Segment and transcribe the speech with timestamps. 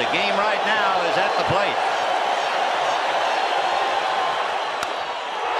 [0.00, 1.76] The game right now is at the plate.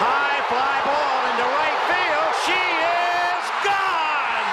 [0.00, 2.32] High fly ball into right field.
[2.48, 4.48] She is gone.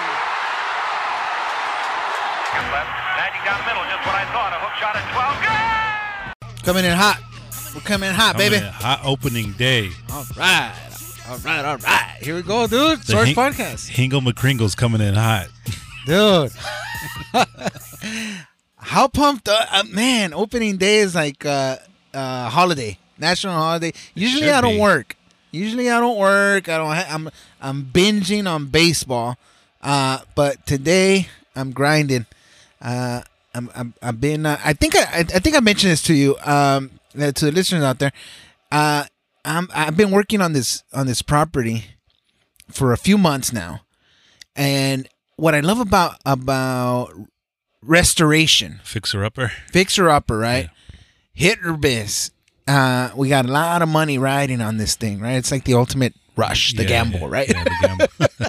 [2.67, 4.51] Left, landing down the middle, just what I thought.
[4.51, 5.39] A hook shot at 12.
[5.47, 6.65] Good!
[6.65, 7.21] Coming in hot.
[7.73, 8.65] We're coming in hot, Coming baby.
[8.65, 9.91] in Hot opening day.
[10.11, 10.73] All right.
[11.29, 12.17] All right, all right.
[12.21, 12.99] Here we go, dude.
[12.99, 13.89] The Source Hin- Podcast.
[13.89, 15.47] Hingle McCringle's coming in hot.
[16.05, 16.51] Dude.
[18.87, 21.77] How pumped uh, uh, man, opening day is like uh
[22.13, 23.91] uh holiday, national holiday.
[24.15, 24.79] Usually I don't be.
[24.79, 25.15] work.
[25.51, 26.69] Usually I don't work.
[26.69, 27.29] I don't ha- I'm
[27.61, 29.35] I'm binging on baseball.
[29.81, 32.25] Uh but today I'm grinding.
[32.81, 33.21] Uh
[33.53, 36.13] I'm, I'm I've been uh, I think I I I think I mentioned this to
[36.13, 38.13] you um uh, to the listeners out there.
[38.71, 39.03] Uh
[39.43, 41.85] I'm I've been working on this on this property
[42.69, 43.81] for a few months now.
[44.55, 47.11] And what I love about about
[47.83, 49.51] restoration, Fixer upper.
[49.71, 50.69] fixer upper, right?
[51.33, 52.31] Hit or miss.
[52.67, 55.35] Uh, we got a lot of money riding on this thing, right?
[55.35, 57.47] It's like the ultimate rush, the Yeah, gamble, yeah, right?
[57.49, 58.47] yeah, the gamble.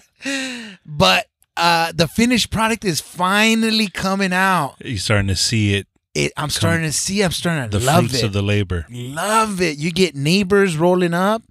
[0.90, 1.26] But
[1.56, 4.76] uh, the finished product is finally coming out.
[4.82, 5.86] You're starting to see it.
[6.14, 7.22] It, I'm starting to see.
[7.22, 8.24] I'm starting to The love fruits it.
[8.26, 8.86] of the labor.
[8.90, 9.76] love it.
[9.78, 11.42] You get neighbors rolling up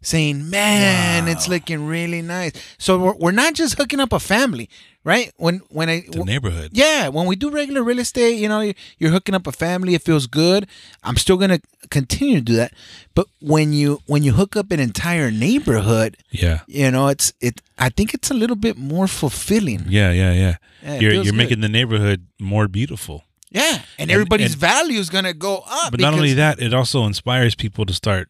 [0.00, 4.70] saying, "Man, it's looking really nice." So we're, we're not just hooking up a family,
[5.04, 5.32] right?
[5.36, 6.70] When when I The neighborhood.
[6.72, 9.94] yeah, when we do regular real estate, you know, you're, you're hooking up a family.
[9.94, 10.66] It feels good.
[11.02, 12.72] I'm still gonna continue to do that.
[13.14, 16.60] But when you when you hook up an entire neighborhood, Yeah.
[16.66, 17.60] you know, it's it.
[17.78, 19.84] I think it's a little bit more fulfilling.
[19.88, 20.56] Yeah, yeah, yeah.
[20.82, 21.34] Yeah, you're you're good.
[21.34, 23.24] making the neighborhood more beautiful.
[23.52, 25.90] Yeah, and, And- everybody's and- value is gonna go up.
[25.90, 28.28] But not only that, it also inspires people to start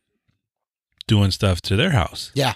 [1.07, 2.31] doing stuff to their house.
[2.35, 2.55] yeah,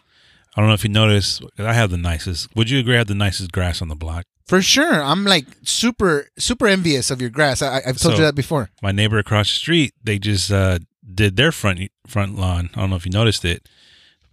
[0.56, 1.42] I don't know if you noticed.
[1.58, 2.54] I have the nicest.
[2.54, 4.24] Would you agree I have the nicest grass on the block?
[4.46, 5.02] for sure.
[5.02, 7.62] I'm like super super envious of your grass.
[7.62, 8.68] I, I've told So- you that before.
[8.82, 10.80] My neighbor across the street, they just uh,
[11.14, 12.68] did their front front lawn.
[12.74, 13.66] I don't know if you noticed it,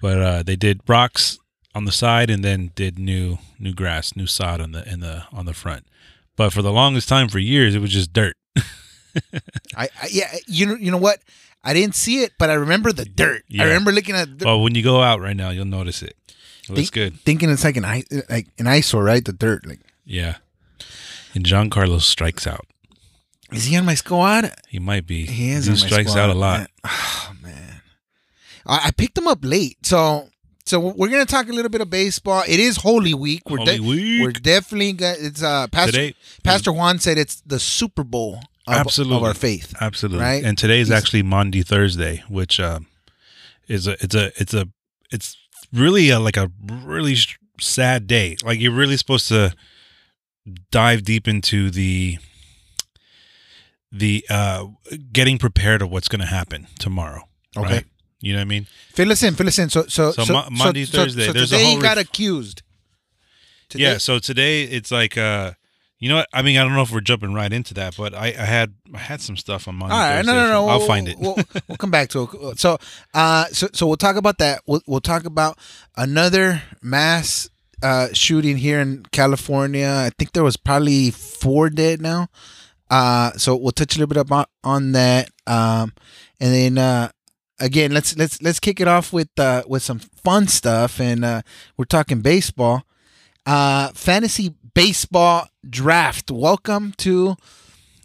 [0.02, 1.40] but uh, they did rocks
[1.74, 5.24] on the side and then did new new grass, new sod on the in the
[5.32, 5.86] on the front.
[6.36, 8.36] But for the longest time, for years, it was just dirt.
[9.76, 11.20] I, I yeah, you know you know what?
[11.64, 13.44] I didn't see it, but I remember the dirt.
[13.48, 13.64] Yeah.
[13.64, 16.16] I remember looking at the, Well, when you go out right now, you'll notice it.
[16.28, 17.20] It looks think- good.
[17.22, 19.24] thinking it's like an eye, like an eyesore, right?
[19.24, 19.66] The dirt.
[19.66, 20.38] Like, Yeah.
[21.34, 22.66] And Giancarlo strikes out.
[23.52, 24.52] is he on my squad?
[24.70, 25.26] He might be.
[25.26, 25.66] He is.
[25.68, 26.22] He strikes squad.
[26.24, 26.60] out a lot.
[26.60, 26.68] Man.
[26.86, 27.82] Oh man,
[28.66, 30.28] I, I picked him up late, so
[30.66, 32.44] so we're gonna talk a little bit of baseball.
[32.48, 33.44] It is Holy Week.
[33.50, 34.22] We're Holy Week.
[34.22, 38.74] We're definitely got it's uh Pastor Today- Pastor Juan said it's the Super Bowl of,
[38.76, 39.18] Absolutely.
[39.18, 39.74] of our faith.
[39.82, 40.24] Absolutely.
[40.24, 40.44] Right?
[40.44, 42.88] And today is He's- actually Maundy Thursday, which um,
[43.68, 44.68] is a it's a it's a
[45.12, 45.38] it's
[45.74, 47.16] really a, like a really
[47.60, 48.38] sad day.
[48.44, 49.54] Like you're really supposed to
[50.72, 52.18] dive deep into the
[53.92, 54.68] the uh
[55.12, 57.24] getting prepared of what's going to happen tomorrow.
[57.58, 57.74] Okay.
[57.76, 57.86] right?
[58.22, 58.68] You know what I mean?
[58.94, 59.70] Fill us in, fill us in.
[59.70, 62.62] So so So Mo- Maundy, Thursday, So, there's a today he got ref- accused.
[63.70, 65.54] Today- Yeah, so today it's like uh
[66.02, 66.28] you know what?
[66.34, 68.74] I mean, I don't know if we're jumping right into that, but I, I had
[68.94, 69.94] I had some stuff on Monday.
[69.96, 70.68] All right, no, no, no.
[70.68, 71.18] I'll we'll- find it.
[71.20, 72.60] We'll, we'll come back to it.
[72.60, 72.80] So,
[73.14, 74.64] uh, so, so we'll talk about that.
[74.66, 75.60] We'll, we'll talk about
[75.96, 77.50] another mass
[77.84, 79.88] uh, shooting here in California.
[79.88, 82.30] I think there was probably four dead now.
[82.90, 85.30] Uh, so we'll touch a little bit about on that.
[85.46, 85.94] Um,
[86.40, 87.12] and then uh,
[87.60, 91.00] again, let's let's let's kick it off with uh, with some fun stuff.
[91.00, 91.44] And uh,
[91.78, 92.84] we're talking baseball.
[93.46, 96.32] Uh, fantasy baseball draft.
[96.32, 97.36] Welcome to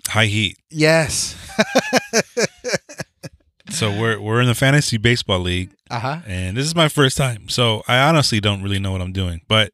[0.09, 0.59] High heat.
[0.71, 1.35] yes.
[3.71, 6.19] So we're we're in the fantasy baseball league, Uh huh.
[6.27, 7.49] and this is my first time.
[7.49, 9.73] So I honestly don't really know what I'm doing, but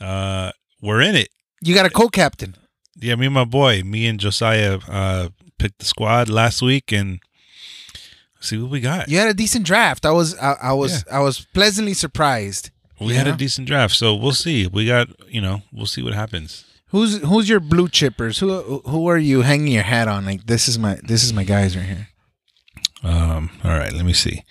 [0.00, 0.50] uh,
[0.80, 1.28] we're in it.
[1.62, 2.56] You got a co-captain.
[3.00, 5.28] Yeah, me and my boy, me and Josiah, uh,
[5.58, 7.20] picked the squad last week, and
[8.40, 9.08] see what we got.
[9.08, 10.04] You had a decent draft.
[10.04, 12.70] I was I, I was I was pleasantly surprised.
[13.04, 14.66] We had a decent draft, so we'll see.
[14.66, 16.64] We got you know, we'll see what happens.
[16.88, 18.38] Who's who's your blue chippers?
[18.40, 20.24] Who who are you hanging your hat on?
[20.26, 22.08] Like this is my this is my guys right here.
[23.02, 24.44] Um, all right, let me see.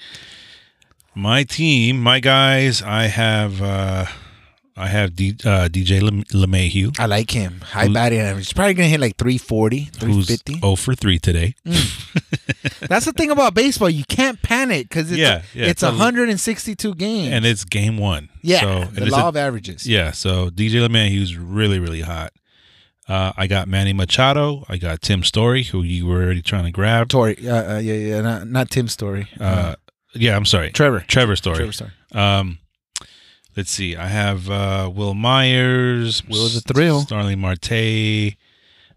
[1.14, 4.06] My team, my guys, I have uh
[4.78, 7.62] I have D, uh, DJ Lem- LeMahieu, I like him.
[7.62, 8.48] High Who- batting average.
[8.48, 10.54] He's probably gonna hit like 340, who's 350.
[10.60, 11.56] 0 for 3 today.
[12.88, 13.90] That's the thing about baseball.
[13.90, 16.00] You can't panic because it's Yeah, yeah, it's totally.
[16.00, 17.34] 162 games.
[17.34, 18.30] And it's game one.
[18.42, 19.86] yeah, So, the law a- of averages.
[19.88, 22.34] Yeah, so DJ LeMahieu's really, really hot.
[23.08, 24.64] Uh, I got Manny Machado.
[24.70, 27.10] I got Tim Story, who you were already trying to grab.
[27.10, 29.28] Tory, uh, uh, yeah, yeah, not, not Tim's story.
[29.40, 29.76] Uh,
[30.14, 30.72] yeah, I'm sorry.
[30.72, 31.04] Trevor.
[31.08, 31.58] Trevor Story.
[31.58, 31.92] Trevor story.
[32.14, 32.60] Um,
[33.56, 33.96] let's see.
[33.96, 36.24] I have uh, Wil Myers.
[36.28, 37.02] Will is a thrill.
[37.02, 38.36] Starling Marte.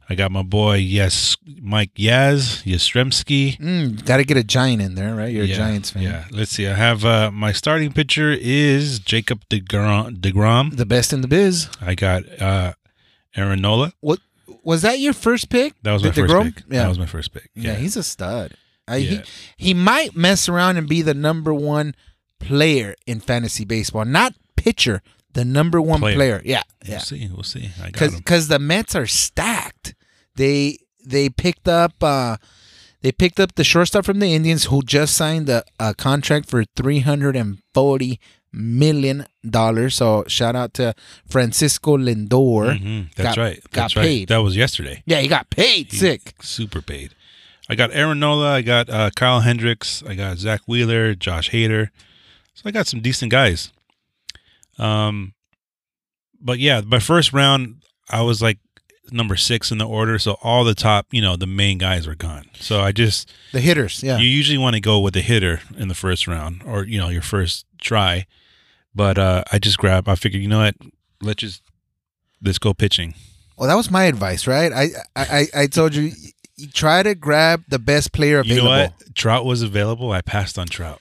[0.07, 3.57] I got my boy Yes Mike Yaz Yastrzemski.
[3.59, 5.33] Mm, Got to get a giant in there, right?
[5.33, 6.03] You're yeah, a Giants fan.
[6.03, 6.25] Yeah.
[6.31, 6.67] Let's see.
[6.69, 10.19] I have uh, my starting pitcher is Jacob DeGrom.
[10.21, 10.77] DeGrom.
[10.77, 11.69] The best in the biz.
[11.81, 12.75] I got uh,
[13.35, 13.95] Aaron Nola.
[14.01, 14.21] What
[14.63, 15.73] was that your first pick?
[15.83, 16.65] That was my The- first pick.
[16.71, 16.83] Yeah.
[16.83, 17.49] That was my first pick.
[17.55, 17.73] yeah.
[17.73, 17.77] Yeah.
[17.79, 18.53] he's a stud.
[18.87, 19.23] I, Yeah.
[19.57, 21.95] he, he might mess around and be the number one
[22.41, 24.05] player in fantasy baseball.
[24.05, 25.03] Not pitcher,
[25.35, 26.17] the number one player.
[26.17, 26.43] Player.
[26.45, 26.63] Yeah.
[26.89, 27.29] We'll see.
[27.33, 27.71] We'll see.
[27.79, 29.95] I got Because because the Mets are stacked.
[30.37, 32.37] They they picked up uh
[33.03, 36.65] they picked up the shortstop from the Indians who just signed a, a contract for
[36.77, 38.19] three hundred and forty
[38.53, 39.95] million dollars.
[39.97, 40.95] So shout out to
[41.29, 42.79] Francisco Lindor.
[42.79, 43.15] Mhm.
[43.17, 43.61] That's got- right.
[43.73, 44.03] got That's right.
[44.05, 44.29] paid.
[44.29, 45.03] That was yesterday.
[45.07, 45.91] Yeah, he got paid.
[45.91, 46.35] He- Sick.
[46.41, 47.11] Super paid.
[47.69, 48.53] I got Aaron Nola.
[48.55, 50.03] I got uh, Kyle Hendricks.
[50.07, 51.89] I got Zack Wheeler, Josh Hader.
[52.55, 53.73] So I got some decent guys.
[54.79, 55.35] Um,
[56.41, 58.59] but yeah, my first round, I was like
[59.13, 60.19] number six in the order.
[60.19, 62.45] So all the top, you know, the main guys were gone.
[62.59, 64.03] So I just, The hitters.
[64.03, 64.19] Yeah.
[64.19, 67.09] you usually want to go with the hitter in the first round or, you know,
[67.09, 68.27] your first try.
[68.95, 70.75] But uh, I just grabbed, I figured, you know what?
[71.21, 71.63] Let's just,
[72.43, 73.15] let's go pitching.
[73.57, 74.73] well, that was my advice, right?
[74.73, 76.13] I I I, told you.
[76.57, 78.71] You try to grab the best player You available.
[78.71, 79.15] know what?
[79.17, 80.13] Trout was available.
[80.13, 81.01] I passed on Trout.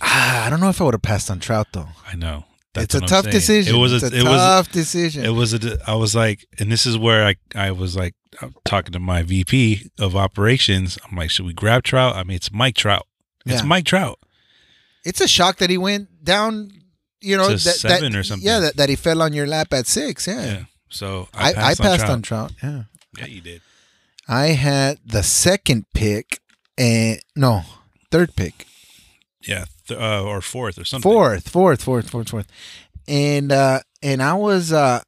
[0.00, 1.88] Ah, I don't know if I would have passed on Trout though.
[2.10, 2.44] I know.
[2.82, 3.76] It's a tough decision.
[3.76, 5.24] It was a, a it was tough decision.
[5.24, 5.78] it was a.
[5.88, 9.22] I was like, and this is where I I was like I'm talking to my
[9.22, 10.98] VP of operations.
[11.08, 12.16] I'm like, should we grab Trout?
[12.16, 13.06] I mean, it's Mike Trout.
[13.46, 13.66] It's Yeah.
[13.66, 14.18] Mike Trout.
[15.04, 16.70] it's a shock that he went down.
[17.20, 18.46] You know, that, seven that- or something.
[18.46, 20.26] Yeah, that, that he fell on your lap at six.
[20.26, 20.62] Yeah, Yeah.
[20.90, 22.52] So I, I, I passed, on, Trout.
[22.58, 22.62] Trout.
[22.62, 22.82] Yeah,
[23.18, 23.62] Yeah, you did.
[24.28, 26.40] I had the second pick
[26.78, 27.62] and no
[28.10, 28.66] third pick,
[29.42, 31.10] Yeah, th- uh, or fourth or something.
[31.10, 32.46] fourth, fourth, fourth, fourth, fourth,
[33.08, 35.00] and uh and I was uh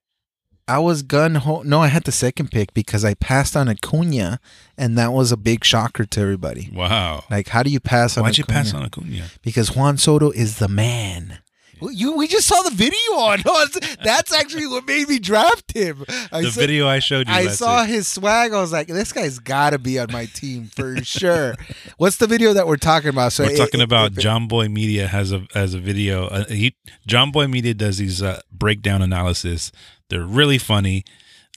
[0.68, 4.40] I was gun ho- no I had the second pick because I passed on Acuna
[4.76, 6.70] and that was a big shocker to everybody.
[6.72, 7.24] Wow.
[7.30, 8.24] Like, how do you pass on?
[8.24, 9.26] Why'd you pass on Acuna?
[9.42, 11.38] because Juan Soto is the man.
[11.80, 13.42] Well, You, we just saw the video on.
[14.02, 16.04] That's actually what made me draft him.
[16.32, 17.34] I The saw, video I showed you.
[17.34, 17.90] I saw week.
[17.90, 18.52] his swag.
[18.52, 21.54] I was like, this guy's got to be on my team for sure.
[21.98, 23.32] What's the video that we're talking about?
[23.32, 26.26] So We're it- talking it- about it- John Boy Media has a has a video.
[26.28, 26.74] Uh, he
[27.08, 29.70] Jomboy Media does these uh, breakdown analysis.
[30.08, 31.04] They're really funny,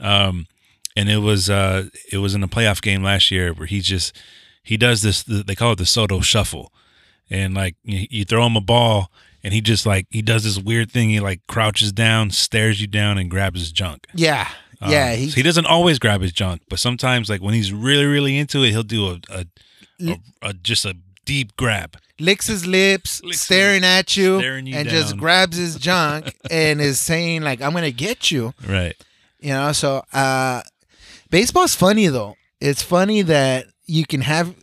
[0.01, 0.47] um,
[0.95, 4.15] and it was uh, it was in a playoff game last year where he just
[4.63, 5.23] he does this.
[5.23, 6.73] They call it the Soto Shuffle,
[7.29, 9.11] and like you, you throw him a ball,
[9.43, 11.09] and he just like he does this weird thing.
[11.09, 14.05] He like crouches down, stares you down, and grabs his junk.
[14.13, 14.47] Yeah,
[14.81, 15.11] Um, yeah.
[15.13, 18.37] so He, he doesn't always grab his junk, but sometimes like when he's really really
[18.37, 19.45] into it, he'll do a a,
[20.01, 20.95] a, a just a
[21.25, 21.97] deep grab.
[22.19, 26.81] licks his lips, Licks staring at you, staring you and just grabs his junk and
[26.81, 28.95] is saying like, "I'm gonna get you." Right.
[29.39, 30.61] You know, so uh
[31.29, 32.35] baseball's funny though.
[32.59, 34.53] It's funny that you can have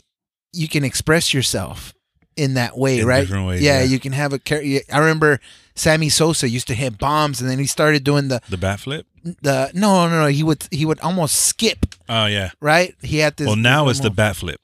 [0.52, 1.94] you can express yourself
[2.36, 3.28] in that way, In right?
[3.28, 3.84] ways, yeah, yeah.
[3.84, 4.40] you can have a
[4.92, 5.40] I remember
[5.74, 9.06] Sammy Sosa used to hit bombs and then he started doing the The bat flip.
[9.42, 12.50] the no, no, no, he would he would almost skip, Oh yeah.
[12.60, 12.94] right?
[13.02, 14.60] He had this Well, now it's the bat flip.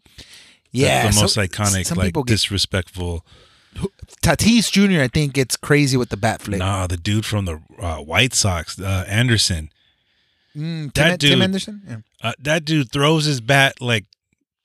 [0.71, 3.25] yeah, That's the most so- iconic, Some like get disrespectful.
[4.23, 5.01] Tatis Jr.
[5.03, 6.59] I think gets crazy with the bat flip.
[6.59, 9.71] Nah, the dude from the uh, White Sox, uh, Anderson.
[10.57, 11.83] Mm, that Tim, Tim dude- Anderson.
[11.89, 11.97] Yeah.
[12.31, 14.05] Uh, that dude throws his bat like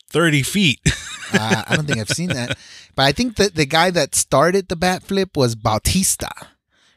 [0.10, 0.80] thirty feet.
[1.34, 2.58] Uh, I don't think I've seen that,
[2.98, 6.32] but I think that the guy that started the bat flip was Bautista.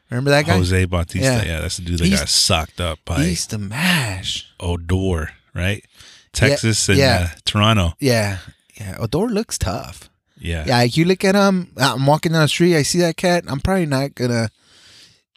[0.09, 0.57] Remember that guy?
[0.57, 1.25] Jose Bautista.
[1.25, 1.43] Yeah.
[1.43, 1.61] Yeah.
[1.61, 4.51] that's the dude that got sucked up by used to mash.
[4.59, 5.85] Odor, right?
[6.33, 7.27] Texas and yeah.
[7.31, 7.93] Uh, Toronto.
[7.99, 8.39] Yeah,
[8.79, 8.97] yeah.
[8.99, 10.09] Odor looks tough.
[10.39, 10.65] Yeah.
[10.65, 11.71] Yeah, like you look at him.
[11.77, 12.75] I'm walking down the street.
[12.75, 13.43] I see that cat.
[13.47, 14.49] I'm probably not gonna,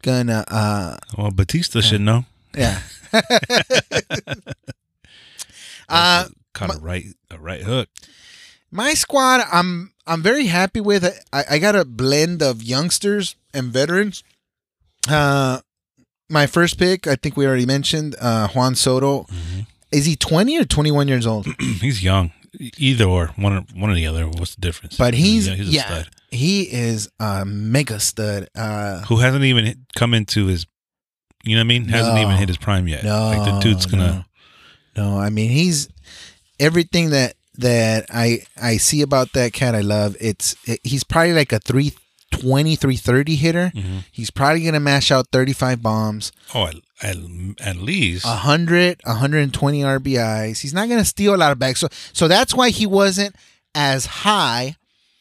[0.02, 0.44] gonna.
[0.49, 2.25] uh Well, Bautista should know.
[2.56, 2.80] Yeah.
[5.90, 7.90] uh, Caught a right a right hook.
[8.71, 9.42] my squad.
[9.52, 11.04] I'm I'm very happy with.
[11.32, 14.23] I, I got a blend of youngsters and veterans.
[15.08, 15.61] Uh,
[16.28, 17.06] my first pick.
[17.06, 19.23] I think we already mentioned uh, Juan Soto.
[19.25, 19.61] Mm-hmm.
[19.92, 21.46] Is he 20 or 21 years old?
[21.61, 22.32] he's young.
[22.78, 24.26] Either or, one or one or the other.
[24.28, 24.96] What's the difference?
[24.96, 26.08] But he's he's a yeah, stud.
[26.30, 28.49] he is a mega stud.
[28.54, 30.64] Uh, Who hasn't even come into his,
[31.42, 31.84] you know what I mean?
[31.88, 32.23] Hasn't No.
[32.23, 33.02] even hit his prime yet.
[33.02, 34.25] no, like the dude's gonna.
[34.96, 35.02] No.
[35.14, 35.88] no, I mean he's
[36.61, 39.75] everything that I I see about that cat.
[39.75, 40.16] I love.
[40.20, 43.73] It's it, he's probably like a 320, 330 hitter.
[43.75, 44.04] Mhm.
[44.11, 47.16] He's probably gonna mash out thirty five bombs, Oh, at, at,
[47.61, 48.25] at least.
[48.25, 50.61] 100, 120 RBIs.
[50.61, 51.80] He's not gonna steal a lot of bags.
[51.80, 53.34] So so that's why he wasn't
[53.75, 54.76] as high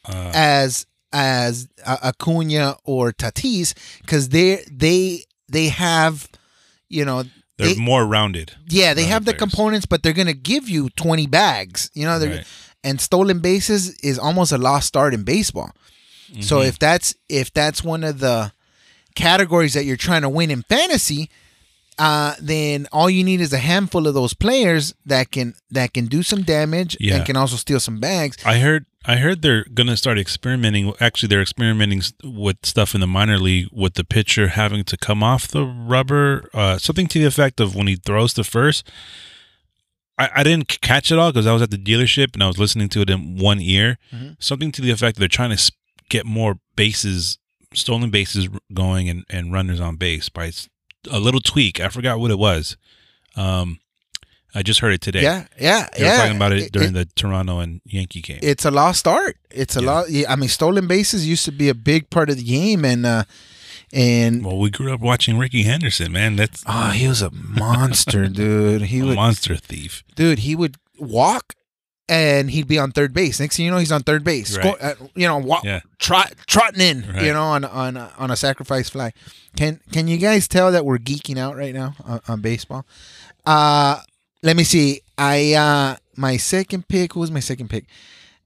[0.06, 3.72] Uh, as as uh, Acuna or Tatis
[4.02, 6.28] because they they they have
[6.88, 7.24] you know
[7.56, 8.52] They're They- more rounded.
[8.68, 9.38] Yeah, they Rounded have the players.
[9.38, 11.90] components, but they're gonna give you twenty bags.
[11.94, 12.46] You know, they're Right.
[12.82, 15.70] and stolen bases is almost a lost art in baseball.
[16.40, 16.68] So Mm-hmm.
[16.68, 18.52] if that's if that's one of the
[19.14, 21.30] categories that you're trying to win in fantasy,
[21.98, 26.06] uh, then all you need is a handful of those players that can that can
[26.06, 27.16] do some damage Yeah.
[27.16, 28.36] and can also steal some bags.
[28.44, 30.92] I heard I heard they're gonna start experimenting.
[30.98, 35.22] Actually, they're experimenting with stuff in the minor league with the pitcher having to come
[35.22, 36.48] off the rubber.
[36.54, 38.90] Uh, something to the effect of when he throws to first.
[40.18, 42.58] I, I didn't catch it all because I was at the dealership and I was
[42.58, 43.98] listening to it in one ear.
[44.12, 44.36] Mhm.
[44.38, 45.72] Something to the effect that they're trying to
[46.08, 47.38] get more bases,
[47.74, 50.52] stolen bases going and, and runners on base by
[51.10, 51.80] a little tweak.
[51.80, 52.76] I forgot what it was.
[53.36, 53.80] Um,
[54.54, 55.22] I just heard it today.
[55.22, 56.16] Yeah, yeah, They were yeah.
[56.18, 58.38] talking about it during it- the Toronto and Yankee game.
[58.42, 59.36] it's a lost art.
[59.50, 59.86] It's a Yeah.
[59.90, 60.10] lot.
[60.10, 63.04] Yeah, I mean, stolen bases used to be a big part of the game, and
[63.04, 63.24] uh,
[63.92, 66.36] and Well, we grew up watching Rickey Henderson, man.
[66.36, 68.82] That's oh, he was a monster, dude.
[68.82, 70.04] He was monster thief.
[70.14, 70.40] dude.
[70.40, 71.54] He would walk,
[72.08, 73.40] and he'd be on third base.
[73.40, 74.56] Next thing you know, he's on third base.
[74.56, 74.74] Right.
[74.76, 75.80] Sco- uh, you know, wa- Yeah.
[75.98, 77.06] trot, trotting in.
[77.12, 77.24] Right.
[77.24, 79.12] You know, on on a- on a sacrifice fly.
[79.56, 82.84] Can can you guys tell that we're geeking out right now on, on baseball?
[83.46, 84.00] Uh
[84.42, 85.00] let me see.
[85.16, 87.12] I uh my second pick.
[87.14, 87.86] Who was my second pick?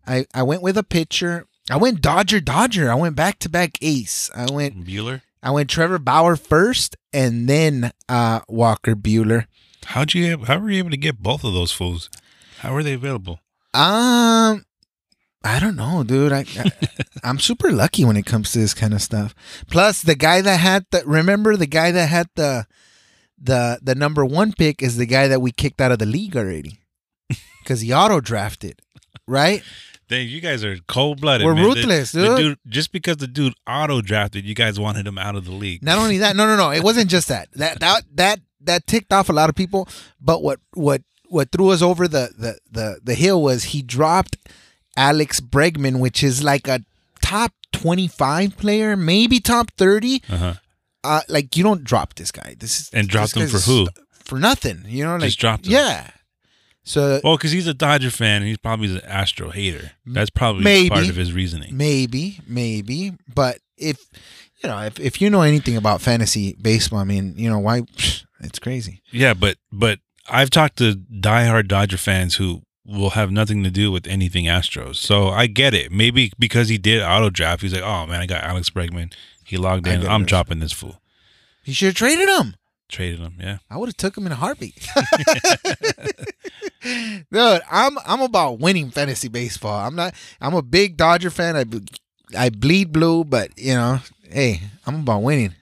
[0.07, 1.47] I I went with a pitcher.
[1.71, 2.91] I went Dodger Dodger.
[2.91, 4.31] I went back to back ace.
[4.35, 5.23] I went Buehler.
[5.43, 9.47] I went Trevor Bauer first and then uh Walker Buehler.
[9.87, 12.11] How'd you have, how were you able to get both of those fools?
[12.59, 13.41] How were they available?
[13.75, 14.65] Um
[15.45, 16.33] I don't know, dude.
[16.33, 16.71] I, I
[17.25, 19.35] I'm super lucky when it comes to this kind of stuff.
[19.71, 22.67] Plus the guy that had the remember the guy that had the
[23.41, 26.37] the the number 1 pick is the guy that we kicked out of the league
[26.37, 26.81] already.
[27.67, 28.81] Cuz he auto drafted,
[29.27, 29.63] right?
[30.09, 31.47] Dang, you guys are cold blooded.
[31.47, 32.57] We're ruthless, dude.
[32.67, 35.83] Just because the dude auto drafted, you guys wanted him out of the league.
[35.83, 36.71] Not only that, no, no, no.
[36.71, 37.49] It wasn't just that.
[37.53, 39.87] That that that that ticked off a lot of people.
[40.19, 44.37] But what what what threw us over the the the, the hill was he dropped
[44.97, 46.85] Alex Bregman, which is like a
[47.23, 50.23] top twenty five player, maybe top thirty.
[50.29, 50.55] Uh-huh.
[51.05, 52.57] Uh, like you don't drop this guy.
[52.59, 53.87] This is And dropped him for who?
[54.11, 54.83] For nothing.
[54.87, 55.73] You know, like Just dropped him.
[55.73, 56.11] Yeah.
[56.83, 59.93] So Well, because he's a Dodger fan and he's probably an Astro hater.
[60.07, 60.89] That's probably Maybe.
[60.91, 61.77] part of his reasoning.
[61.77, 63.99] maybe, maybe, but if
[64.63, 67.83] you know, if if you know anything about fantasy baseball, I mean, you know, why?
[68.41, 69.03] It's crazy.
[69.13, 69.99] Yeah, but but
[70.31, 74.97] I've talked to diehard Dodger fans who will have nothing to do with anything Astros.
[74.97, 75.93] So I get it.
[75.93, 79.13] Maybe because he did auto draft, he's like, oh man, I got Alex Bregman.
[79.45, 80.07] He logged in.
[80.07, 80.29] I'm it.
[80.29, 81.01] dropping this fool.
[81.65, 82.55] You should have traded him.
[82.89, 83.35] Traded him.
[83.39, 83.59] Yeah.
[83.71, 84.75] I would have took him in a heartbeat.
[86.83, 89.79] Dude, I'm I'm about winning fantasy baseball.
[89.79, 90.15] I'm not.
[90.41, 91.57] I'm a big Dodger fan.
[91.57, 91.65] I
[92.39, 95.55] I bleed blue, but you know, hey, I'm about winning.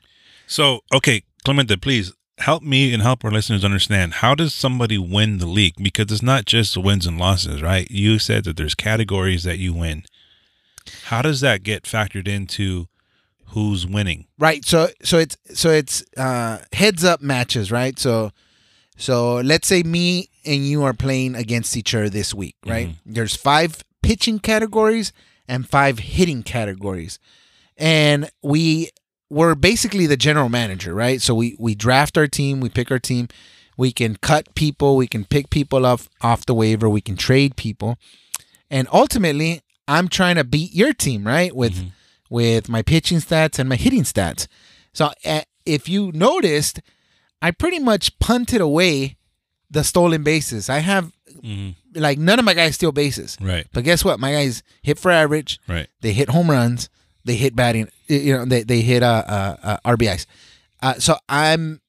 [0.47, 5.39] So okay, Clemente, please help me and help our listeners understand how does somebody win
[5.39, 7.91] the league because it's not just wins and losses, right?
[7.91, 10.05] You said that there's categories that you win.
[11.05, 12.89] How does that get factored into
[13.49, 14.27] who's winning?
[14.39, 14.65] Right.
[14.65, 17.99] So so it's so it's uh, heads up matches, right?
[17.99, 18.31] So
[18.97, 22.91] so let's say me and you are playing against each other this week, right?
[23.05, 25.13] There's five pitching categories
[25.49, 27.19] and five hitting categories,
[27.77, 28.91] and we
[29.31, 31.21] we're basically the general manager, right?
[31.21, 33.29] So we we draft our team, we pick our team,
[33.77, 37.57] we can cut people, we can pick people off off the waiver, we can trade
[37.57, 37.99] people,
[38.71, 41.55] and ultimately, I'm trying to beat your team, right?
[41.55, 41.93] With
[42.31, 44.47] with my pitching stats and my hitting stats.
[44.93, 46.81] So uh, if you noticed,
[47.43, 49.17] I pretty much punted away
[49.71, 50.69] the stolen bases.
[50.69, 53.39] I have hmm like none of my guys steal bases.
[53.41, 53.67] Right.
[53.73, 54.21] But guess what?
[54.21, 55.59] My guys hit for average.
[55.67, 55.89] Right.
[56.03, 56.91] They hit home runs.
[57.27, 57.89] They hit batting.
[58.07, 60.27] You know, they they hit uh, uh, uh RBIs.
[60.81, 61.81] Uh, so I'm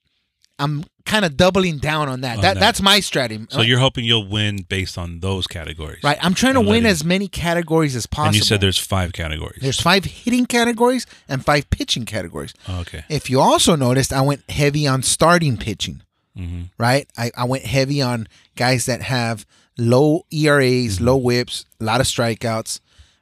[0.60, 2.38] I'm kind of doubling down on that.
[2.38, 2.60] On that, that.
[2.60, 3.46] that's my strategy.
[3.50, 6.04] So you're hoping you'll win based on those categories.
[6.04, 6.18] right.
[6.22, 8.28] I'm trying to win as many categories as possible.
[8.28, 9.60] And you said there's five categories.
[9.62, 12.54] there's five hitting categories and five pitching categories.
[12.68, 13.06] Oh, okay.
[13.10, 16.02] If you also noticed, I went heavy on starting pitching,
[16.36, 17.08] hmm right?
[17.18, 19.46] I, I went heavy on guys that have
[19.78, 22.80] low ERAs, low whips, a lot of strikeouts,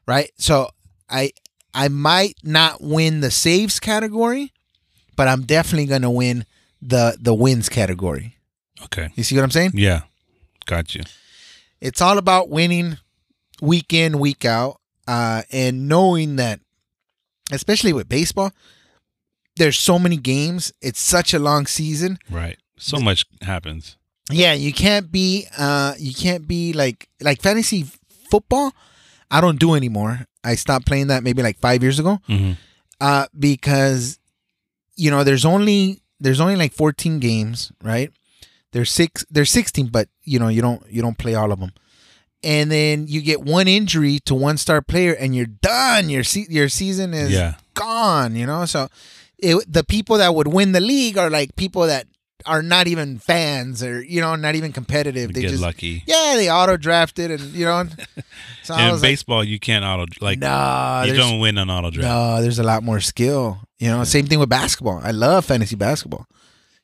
[0.07, 0.31] right?
[0.37, 0.69] So
[1.09, 1.31] I
[1.75, 4.53] I might not win the saves category,
[5.17, 6.45] but I'm definitely gonna win
[6.81, 8.37] the the wins category.
[8.83, 9.09] Okay.
[9.15, 9.71] You see what I'm saying?
[9.73, 10.01] Yeah.
[10.65, 11.03] Got you.
[11.81, 12.97] It's all about winning
[13.61, 16.61] week in, week out, uh, and knowing that,
[17.51, 18.51] especially with baseball,
[19.57, 20.73] there's so many games.
[20.81, 22.17] It's such a long season.
[22.29, 22.57] Right.
[22.77, 23.97] So much happens.
[24.31, 27.85] Yeah, you can't be uh you can't be like like fantasy
[28.31, 28.71] football.
[29.29, 30.25] I don't do anymore.
[30.45, 32.53] I stopped playing that maybe like 5 years ago hmm
[33.01, 34.19] uh because
[34.95, 38.09] you know, there's only there's only like 14 games, right?
[38.71, 39.25] They're six.
[39.29, 41.71] They're sixteen, but you know you don't you don't play all of them.
[42.43, 46.09] And then you get one injury to one star player, and you're done.
[46.09, 47.55] Your se- your season is Yeah.
[47.73, 48.35] gone.
[48.35, 48.87] You know, so
[49.37, 52.07] it, the people that would win the league are like people that
[52.45, 55.33] are not even fans or you know not even competitive.
[55.33, 56.03] They Get just lucky.
[56.05, 57.85] yeah they auto drafted and you know.
[58.63, 61.91] So in was like, baseball, you can't auto like nah, you don't win an auto
[61.91, 62.07] draft.
[62.07, 63.59] no, there's a lot more skill.
[63.77, 65.01] You know, same thing with basketball.
[65.03, 66.25] I love fantasy basketball.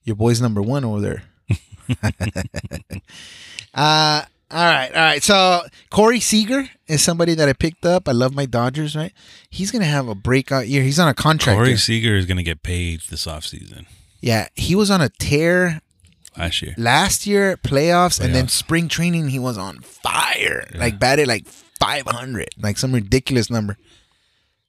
[0.04, 1.24] Your boy's number one over there.
[3.74, 5.24] uh all right, all right.
[5.24, 8.08] So Corey Seager is somebody that I picked up.
[8.08, 9.14] I love my Dodgers, right?
[9.50, 10.84] He's gonna have a breakout year.
[10.84, 11.58] He's on a contract.
[11.58, 11.78] Corey year.
[11.78, 13.86] Seager is going to get paid this offseason
[14.22, 15.82] Yeah, he was on a tear
[16.38, 16.74] last year.
[16.78, 19.30] last year, playoffs, and then spring training.
[19.30, 23.78] He was on fire, like batted like 500, like some ridiculous number.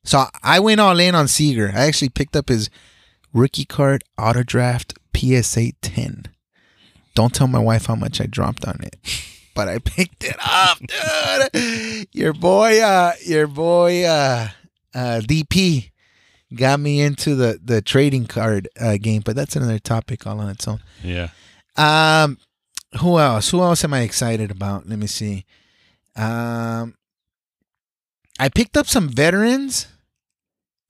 [0.05, 1.71] So I went all in on Seager.
[1.75, 2.71] I actually picked up his
[3.33, 6.25] rookie card auto draft PSA 10.
[7.15, 8.97] Don't tell my wife how much I dropped on it.
[9.55, 10.79] But I picked it up,
[11.53, 12.09] dude.
[12.13, 14.49] Your boy, uh, your boy, uh,
[14.95, 15.92] uh, DP
[16.55, 20.49] got me into the the trading card uh, game, but that's another topic all on
[20.49, 20.81] its own.
[21.03, 21.29] Yeah.
[21.77, 22.39] Um,
[23.01, 23.51] who else?
[23.51, 24.89] Who else am I excited about?
[24.89, 25.47] Let me see.
[26.15, 26.97] Um,
[28.39, 29.87] I picked up some veterans.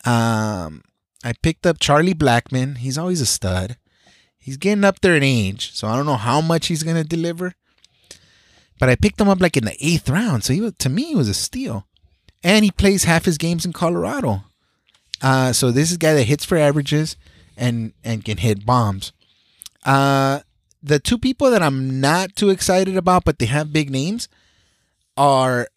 [0.04, 0.83] Um,
[1.23, 2.78] I picked up Charlie Blackmon.
[2.78, 3.76] He's always a stud.
[4.38, 7.54] He's getting up there in age, so I don't know how much he's gonna deliver.
[8.81, 11.04] But I picked him up like in the eighth round, so he was, to me
[11.04, 11.87] he was a steal.
[12.42, 14.42] And he plays half his games in Colorado.
[15.23, 17.17] Uh, so this is a guy that hits for averages
[17.57, 19.12] and and can hit bombs.
[19.85, 20.41] Uh,
[20.83, 24.29] the two people that I'm not too excited about, but they have big names,
[25.17, 25.69] are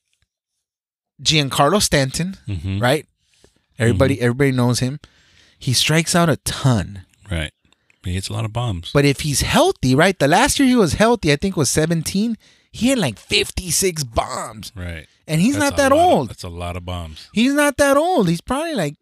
[1.21, 3.05] Giancarlo Stanton, hmm right?
[3.77, 4.99] Everybody, everybody knows him.
[5.59, 7.51] He strikes out a ton, Right.
[8.03, 8.91] He hits a lot of bombs.
[8.93, 10.17] but if he's healthy, right?
[10.17, 12.37] The last year he was healthy, I think was 17.
[12.71, 15.07] He had like 56 bombs, right.
[15.27, 16.29] and he's That's not that lot of- old.
[16.29, 17.29] that's a lot of bombs.
[17.33, 18.29] he's not that old.
[18.29, 18.95] He's probably like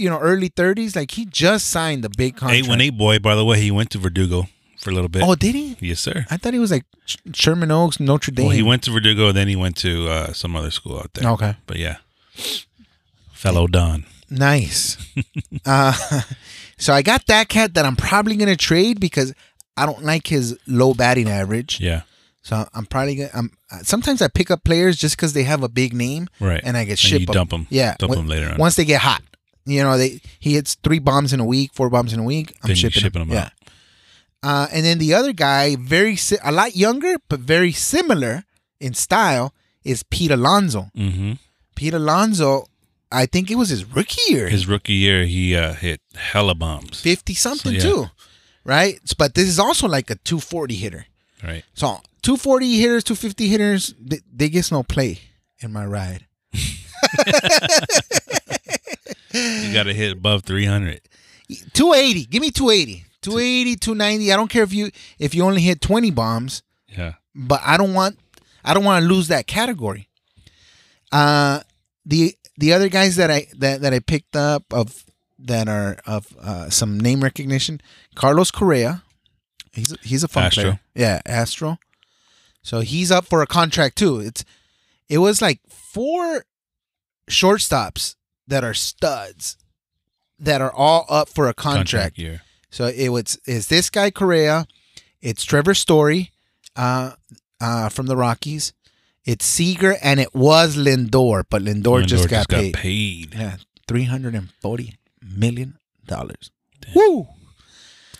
[0.00, 0.96] you know early 30s.
[0.96, 2.64] Like he just signed the big contract.
[2.64, 3.18] Eight one eight boy.
[3.18, 5.22] By the way, he went to Verdugo for a little bit.
[5.22, 5.76] Oh, did he?
[5.80, 6.24] yes, sir.
[6.30, 6.84] I thought he was like
[7.34, 8.46] Sherman Oaks, Notre Dame.
[8.46, 11.30] Well, he went to Verdugo, then he went to uh, some other school out there.
[11.32, 11.54] Okay.
[11.66, 11.96] But yeah,
[13.32, 14.04] fellow Don.
[14.30, 14.96] Nice.
[15.66, 15.92] uh,
[16.78, 19.34] so I got that cat that I'm probably gonna trade because
[19.76, 21.80] I don't like his low batting average.
[21.80, 22.02] Yeah.
[22.42, 23.30] So I'm probably gonna.
[23.34, 23.50] I'm,
[23.82, 26.60] sometimes I pick up players just because they have a big name, Right.
[26.64, 27.34] and I get And ship you them.
[27.34, 27.66] dump 'em.
[27.70, 28.56] Yeah, Dump when- 'em later on.
[28.58, 29.22] Once they get hot,
[29.72, 32.56] you know, they he hits three bombs in a week, four bombs in a week.
[32.62, 33.30] I'm Then shipping, shipping them.
[33.30, 33.44] 'em Yeah.
[33.44, 33.52] out.
[34.42, 38.44] Uh, and then the other guy, very si- a lot younger, but very similar
[38.80, 39.52] in style,
[39.84, 40.90] is Pete Alonso.
[40.96, 41.32] Mm-hmm.
[41.76, 42.66] Pete Alonso,
[43.12, 44.48] I think it was his rookie year.
[44.48, 47.00] His rookie year, he uh, hit hella bombs.
[47.00, 47.92] 50 something So, yeah.
[47.94, 48.10] too,
[48.64, 48.98] right?
[49.18, 51.06] But this is also like a 240 hitter.
[51.44, 51.64] Right.
[51.74, 55.18] So 240 hitters, 250 hitters, they, they get no play
[55.60, 56.26] in my ride.
[59.32, 61.00] You got to hit above 300.
[61.72, 63.04] 280, give me 280.
[63.22, 64.32] 280, 290.
[64.32, 67.14] I don't care if you if you only hit 20 bombs, Yeah.
[67.34, 68.18] but I don't want
[68.64, 70.08] I don't want to lose that category.
[71.12, 71.60] Uh
[72.06, 75.04] the the other guys that I that, that I picked up of
[75.38, 77.80] that are of uh, some name recognition,
[78.14, 79.02] Carlos Correa.
[79.72, 80.62] He's a, he's a fun Astro.
[80.62, 80.80] player.
[80.94, 81.78] Yeah, Astro.
[82.62, 84.20] So he's up for a contract too.
[84.20, 84.44] It's
[85.08, 86.44] it was like four
[87.30, 88.16] shortstops
[88.50, 89.56] that are studs
[90.38, 92.18] that are all up for a contract.
[92.18, 92.42] year.
[92.70, 94.66] So it was is this guy Correa,
[95.20, 96.30] it's Trevor Story,
[96.76, 97.12] uh,
[97.60, 98.72] uh, from the Rockies,
[99.24, 102.74] it's Seager, and it was Lindor, but Lindor, just, got, paid.
[102.74, 103.34] paid.
[103.34, 103.56] Yeah,
[103.88, 106.50] three hundred and forty million dollars.
[106.94, 107.28] Woo!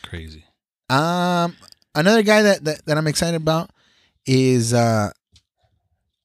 [0.03, 0.45] Crazy.
[0.89, 1.57] Um,
[1.95, 3.71] another guy that, that, that I'm excited about
[4.27, 5.11] is uh,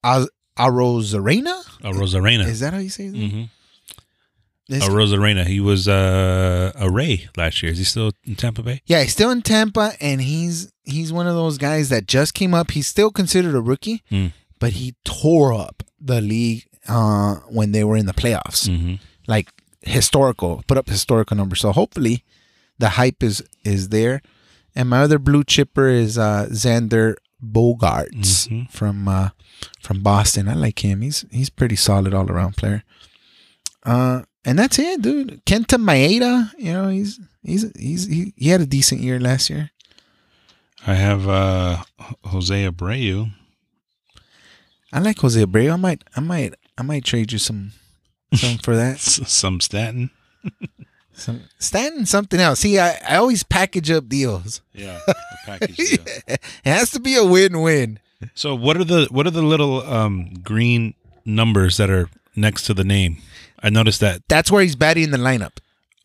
[0.04, 1.62] Arozarena.
[1.84, 2.48] A Rosarena.
[2.48, 3.13] Is that how you say it?
[3.13, 3.44] Mm-hmm.
[4.67, 5.45] This- Arozarena.
[5.45, 7.71] He was uh, a Ray last year.
[7.71, 8.82] Is he still in Tampa Bay?
[8.86, 12.54] Yeah, he's still in Tampa, and he's he's one of those guys that just came
[12.54, 12.71] up.
[12.71, 14.34] He's still considered a rookie, Mm.
[14.60, 18.95] but he tore up the league uh, when they were in the playoffs, Mm-hmm.
[19.28, 19.49] like
[19.82, 21.60] historical, put up historical numbers.
[21.62, 22.23] So hopefully,
[22.80, 24.21] the hype is is there.
[24.75, 28.69] And my other blue chipper is uh, Xander Bogaerts Mhm.
[28.71, 29.30] from uh,
[29.82, 30.47] from Boston.
[30.49, 31.01] I like him.
[31.01, 32.84] He's he's pretty solid all around player.
[33.84, 35.44] Uh, and that's it, dude.
[35.46, 39.72] Kenta Maeda, you know, he's he's he's he, he had a decent year last year.
[40.88, 41.84] I have uh,
[42.26, 43.32] Jose Abreu.
[44.94, 45.74] I like Jose Abreu.
[45.74, 47.72] I might I might I might trade you some
[48.34, 49.00] some for that.
[49.00, 50.10] Some Stanton.
[51.14, 52.60] Some Stanton's something else.
[52.60, 54.62] See, I, I always package up deals.
[54.74, 55.00] Yeah,
[55.46, 56.04] package deal.
[56.28, 58.00] it has to be a win-win.
[58.34, 62.74] So what are the what are the little um, green numbers that are next to
[62.74, 63.18] the name?
[63.62, 64.22] I noticed that.
[64.28, 65.58] That's where he's batting in the lineup.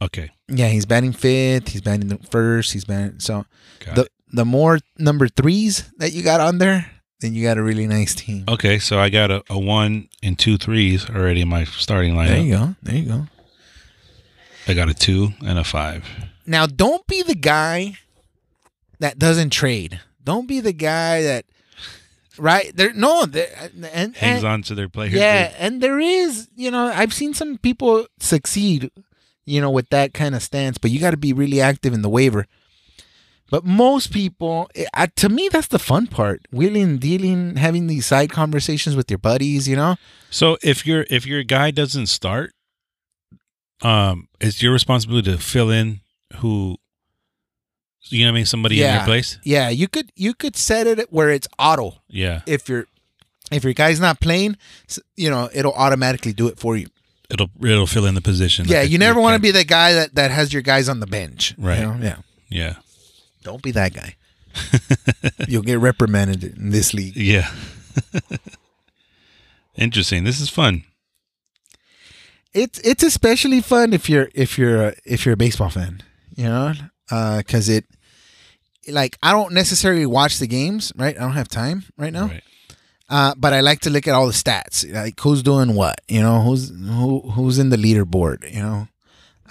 [0.02, 1.68] Okay, Yeah, he's batting fifth.
[1.68, 2.72] He's batting the first.
[2.72, 3.44] He's batting so
[3.84, 4.12] got the it.
[4.32, 8.14] the more number threes that you got on there, then you got a really nice
[8.14, 8.44] team.
[8.48, 12.28] Okay, so I got a, a one and two threes already in my starting lineup.
[12.28, 12.74] There you go.
[12.82, 13.26] There you go.
[14.66, 16.06] I got a two and a five.
[16.46, 17.98] Now, don't be the guy
[19.00, 20.00] that doesn't trade.
[20.24, 21.44] Don't be the guy that,
[22.38, 22.70] right?
[22.74, 23.48] There, no, there,
[23.92, 25.10] and, Hangs and- on to their player.
[25.10, 25.56] Yeah, group.
[25.60, 28.90] and there is, you know, I've seen some people succeed,
[29.44, 32.02] you know, with that kind of stance, but you got to be really active in
[32.02, 32.46] the waiver.
[33.50, 38.06] But most people, eh, uh, to me, that's the fun part: wheeling, dealing, having these
[38.06, 39.66] side conversations with your buddies.
[39.66, 39.96] You know,
[40.30, 42.52] So if your if your guy doesn't start,
[43.82, 46.00] um, it's your responsibility to fill in
[46.36, 46.76] who.
[48.04, 48.46] You know what I mean?
[48.46, 49.38] Somebody in your place.
[49.44, 51.96] yeah, you could you could set it where it's auto.
[52.08, 52.86] Yeah, If your
[53.52, 54.56] if your guy's not playing,
[55.16, 56.88] you know, it'll automatically do it for you.
[57.28, 58.66] it'll it'll fill in the position.
[58.66, 61.00] Yeah, Like you never want to be the guy that that has your guys on
[61.00, 61.54] the bench.
[61.58, 61.80] you Right.
[61.80, 61.96] know?
[62.00, 62.16] Yeah.
[62.48, 62.74] Yeah,
[63.44, 64.16] Don't be that guy.
[65.48, 67.14] You'll get reprimanded in this league.
[67.16, 67.48] yeah.
[69.76, 70.24] Interesting.
[70.24, 70.82] This is fun.
[72.52, 76.02] It's it's especially fun if you're if you're a, if you're a baseball fan,
[76.34, 76.72] you know,
[77.10, 77.84] because it
[78.88, 81.16] like I don't necessarily watch the games, right?
[81.16, 82.42] I don't have time right now, Right.
[83.08, 86.22] uh, but I like to look at all the stats, like who's doing what, you
[86.22, 88.88] know, who's who who's in the leaderboard, you know.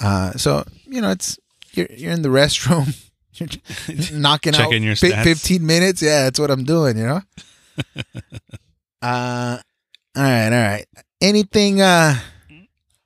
[0.01, 1.37] Uh, so you know, it's
[1.73, 2.95] you're you're in the restroom,
[3.35, 6.01] you're knocking out fi- fifteen minutes.
[6.01, 7.21] Yeah, that's what I'm doing, you know.
[9.01, 9.57] uh,
[10.15, 10.85] all right, all right.
[11.21, 12.15] Anything uh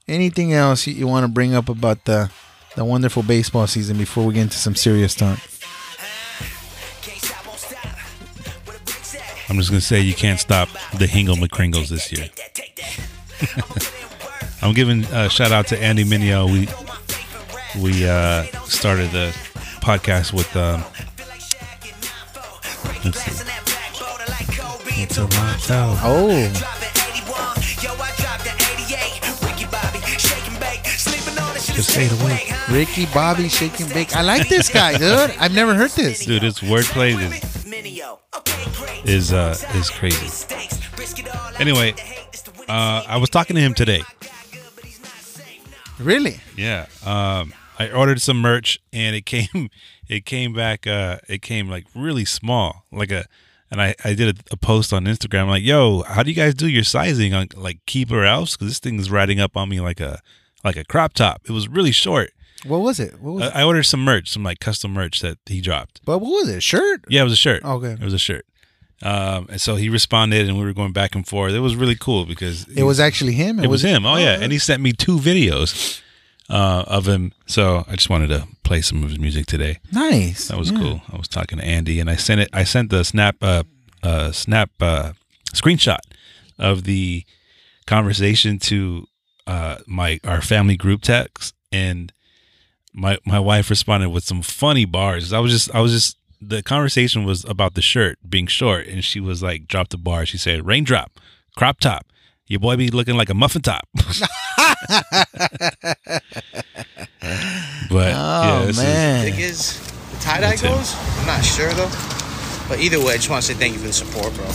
[0.08, 2.30] anything else you, you want to bring up about the
[2.76, 5.40] the wonderful baseball season before we get into some serious talk?
[9.50, 12.30] I'm just gonna say you can't stop the Hingle McCringles this year.
[14.64, 16.46] I'm giving a shout out to Andy Mineo.
[16.52, 16.68] We
[17.82, 19.30] we uh, started the
[19.82, 20.84] podcast with um,
[23.04, 23.44] let's see.
[25.04, 25.98] It's a lot out.
[26.04, 26.30] Oh,
[31.74, 32.40] Just fade away.
[32.70, 34.16] Ricky Bobby shaking bake.
[34.16, 35.36] I like this guy, dude.
[35.40, 36.24] I've never heard this.
[36.26, 37.74] Dude, his wordplay is
[39.06, 40.30] is uh is crazy.
[41.60, 41.94] Anyway,
[42.70, 44.04] uh, I was talking to him today.
[46.00, 46.42] Really?
[46.56, 46.86] Yeah.
[47.06, 49.70] Um, I ordered some merch and it came
[50.08, 52.86] it came back uh it came like really small.
[52.92, 53.26] Like a
[53.72, 56.54] and I, I did a, a post on Instagram like, "Yo, how do you guys
[56.54, 58.56] do your sizing on like Keeper Elves?
[58.56, 60.22] Because this thing is riding up on me like a
[60.64, 61.42] like a crop top.
[61.46, 62.32] It was really short.
[62.66, 63.20] What was it?
[63.22, 63.56] What was I, it?
[63.56, 66.00] I ordered some merch, some like custom merch that he dropped.
[66.06, 66.64] But what was it?
[66.64, 67.04] Shirt?
[67.10, 67.64] Yeah, it was a shirt.
[67.64, 67.94] Okay.
[67.94, 68.46] it was a shirt.
[69.02, 71.52] Um, and so he responded, and we were going back and forth.
[71.54, 73.60] It was really cool because It was actually him.
[73.60, 74.06] it was him.
[74.06, 76.02] Oh yeah, and he sent me two videos
[76.50, 77.34] uh, of him.
[77.46, 79.80] So I just wanted to play some of his music today.
[79.92, 80.48] nice.
[80.48, 80.80] That was Yeah.
[80.80, 81.02] cool.
[81.12, 82.50] I was talking to Andy, and I sent it.
[82.54, 83.64] I sent the snap uh,
[84.04, 85.12] uh, snap uh,
[85.54, 86.00] screenshot
[86.58, 87.26] of the
[87.86, 89.06] conversation to
[89.48, 92.12] uh, my our family group text, and
[92.94, 95.34] my my wife responded with some funny bars.
[95.34, 99.04] I was just I was just the conversation was about the shirt being short, and
[99.04, 100.26] she was like dropped the bar.
[100.26, 101.20] She said, "Raindrop,
[101.56, 102.06] crop top."
[102.48, 103.88] Your boy be looking like a muffin top.
[103.96, 104.04] but
[107.92, 109.24] yeah, Oh this is- man.
[109.26, 109.80] think is
[110.12, 110.96] the tie dye goes.
[111.20, 111.90] I'm not sure though.
[112.70, 114.46] But either way, I just want to say thank you for the support, bro.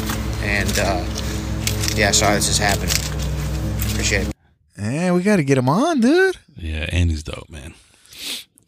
[0.42, 1.04] And uh,
[1.96, 2.90] yeah, sorry this is happening.
[3.92, 4.34] Appreciate it.
[4.78, 6.36] Yeah, we got to get him on, dude.
[6.56, 7.74] yeah, Andy's dope, man.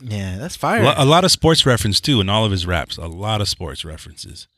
[0.03, 0.83] Yeah, that's fire.
[0.83, 2.96] lo- a lot of sports reference too in all of his raps.
[2.96, 4.49] A lot of sports references.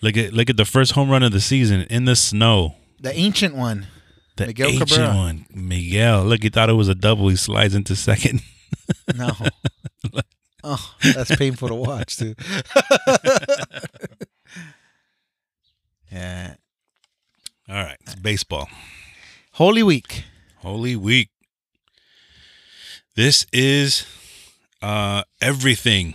[0.00, 2.76] Look at look at the first home run of the season in the snow.
[3.00, 3.86] the ancient one.
[4.36, 5.14] The Miguel ancient Cabrera.
[5.14, 6.24] one, Miguel.
[6.24, 7.28] Look, he thought it was a double.
[7.28, 8.40] He slides into second.
[9.14, 9.30] No.
[10.64, 12.34] oh, that's painful to watch, too.
[16.10, 16.54] yeah.
[17.68, 18.68] All right, it's baseball.
[19.52, 20.24] Holy Week.
[20.62, 21.28] Holy Week.
[23.16, 24.06] This is
[24.80, 26.14] uh everything.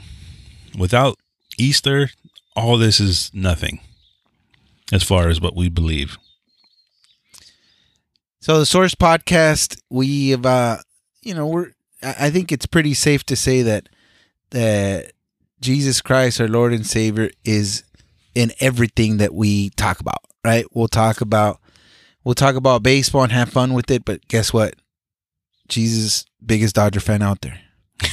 [0.78, 1.18] Without
[1.58, 2.10] Easter,
[2.56, 3.82] all this is nothing.
[4.92, 6.18] As far as what we believe.
[8.40, 10.78] So the Source Podcast, we have, uh,
[11.22, 11.72] you know, we're.
[12.02, 13.90] I think it's pretty safe to say that
[14.52, 15.12] that
[15.60, 17.84] Jesus Christ, our Lord and Savior, is
[18.34, 20.22] in everything that we talk about.
[20.46, 20.66] Right?
[20.74, 21.60] We'll talk about
[22.28, 24.76] we'll talk about baseball and have fun with it, but guess what?
[25.70, 27.58] Jesus, biggest Dodger fan out there.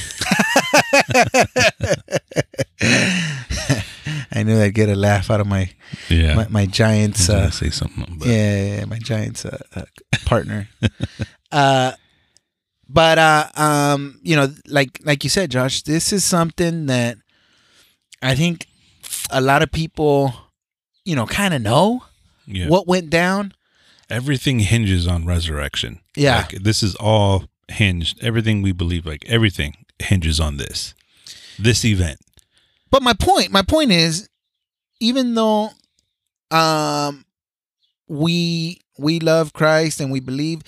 [4.31, 5.69] I knew I'd get a laugh out of my
[6.07, 6.35] Yeah.
[6.35, 7.29] my, my Giants.
[7.29, 9.83] Uh, say something, but yeah, yeah, yeah, my Giants uh, uh,
[10.25, 10.69] partner.
[11.51, 11.91] uh,
[12.87, 17.17] but uh, um, you know, like like you said, Josh, this is something that
[18.21, 18.67] I think
[19.29, 20.33] a lot of people,
[21.03, 22.03] you know, kind of know
[22.47, 22.69] yeah.
[22.69, 23.51] what went down.
[24.09, 25.99] Everything hinges on resurrection.
[26.15, 26.37] Yeah.
[26.37, 28.23] Like, this is all hinged.
[28.23, 30.93] Everything we believe, like everything hinges on this.
[31.57, 32.19] This event.
[32.91, 34.29] But my point, my point is,
[34.99, 35.69] even though
[36.51, 37.25] um
[38.07, 40.61] we we love Christ and we believe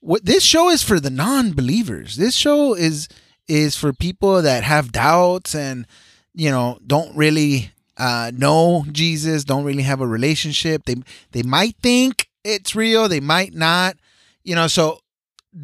[0.00, 2.16] what this show is for the non-believers.
[2.16, 3.08] This show is
[3.46, 5.86] is for people that have doubts and
[6.34, 10.84] you know don't really uh, know Jesus, don't really have a relationship.
[10.84, 10.96] They
[11.32, 13.96] they might think it's real, they might not.
[14.42, 15.00] You know, so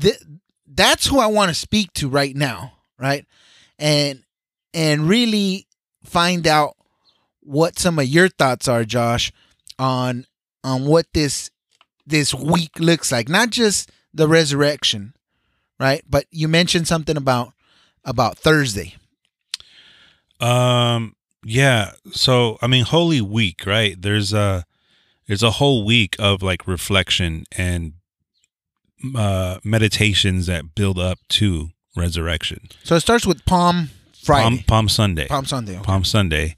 [0.00, 0.22] th-
[0.66, 3.26] that's who I want to speak to right now, right?
[3.78, 4.22] And
[4.72, 5.66] and really
[6.04, 6.76] find out
[7.40, 9.32] what some of your thoughts are, Josh,
[9.78, 10.26] on
[10.62, 11.50] on what this
[12.06, 13.28] this week looks like.
[13.28, 15.14] Not just the resurrection,
[15.78, 16.02] right?
[16.08, 17.52] But you mentioned something about
[18.04, 18.94] about Thursday.
[20.40, 21.14] Um.
[21.44, 21.92] Yeah.
[22.12, 24.00] So I mean, Holy Week, right?
[24.00, 24.64] There's a
[25.26, 27.92] there's a whole week of like reflection and
[29.16, 32.68] uh meditations that build up to resurrection.
[32.82, 33.90] So it starts with Palm
[34.22, 35.26] Friday, Palm, Palm Sunday.
[35.26, 35.74] Palm Sunday.
[35.74, 35.82] okay.
[35.84, 36.56] Palm Sunday,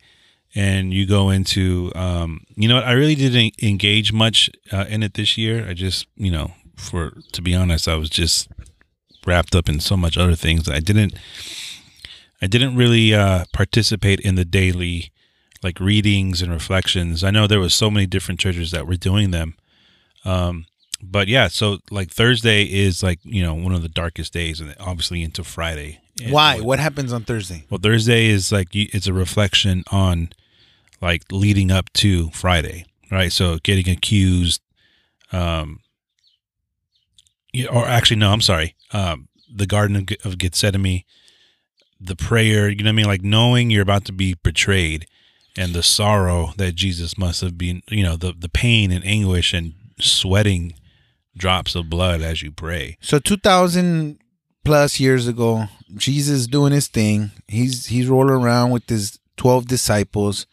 [0.55, 2.85] and you go into, um, you know what?
[2.85, 5.69] I really didn't engage much uh, in it this year.
[5.69, 8.49] I just, you know, for to be honest, I was just
[9.27, 11.15] wrapped up in so much other things that I didn't,
[12.41, 15.11] I didn't really uh, participate in the daily
[15.63, 17.25] like readings and reflections.
[17.25, 19.55] I know there was so many different churches that were doing them.
[20.25, 20.67] Um,
[21.03, 24.75] but yeah, so like Thursday is like you know one of the darkest days, and
[24.81, 26.01] obviously into Friday.
[26.31, 26.57] Why?
[26.57, 27.65] what- What happens on Thursday?
[27.71, 30.31] well, Thursday is like it's a reflection on
[31.03, 33.31] like leading up to Friday, right?
[33.31, 34.63] So getting accused,
[35.33, 35.81] um,
[37.53, 41.05] yeah, or actually, no, I'm sorry, um, the Garden of Gethsemane,
[42.01, 43.07] the prayer, you know what I mean?
[43.07, 45.07] Like knowing you're about to be betrayed
[45.57, 49.53] and the sorrow that Jesus must have been, you know, the, the pain and anguish
[49.53, 50.75] and sweating
[51.37, 52.97] drops of blood as you pray.
[53.01, 54.19] So two thousand
[54.65, 57.31] plus years ago, Jesus doing his thing.
[57.47, 60.47] He's he's rolling around with his twelve disciples,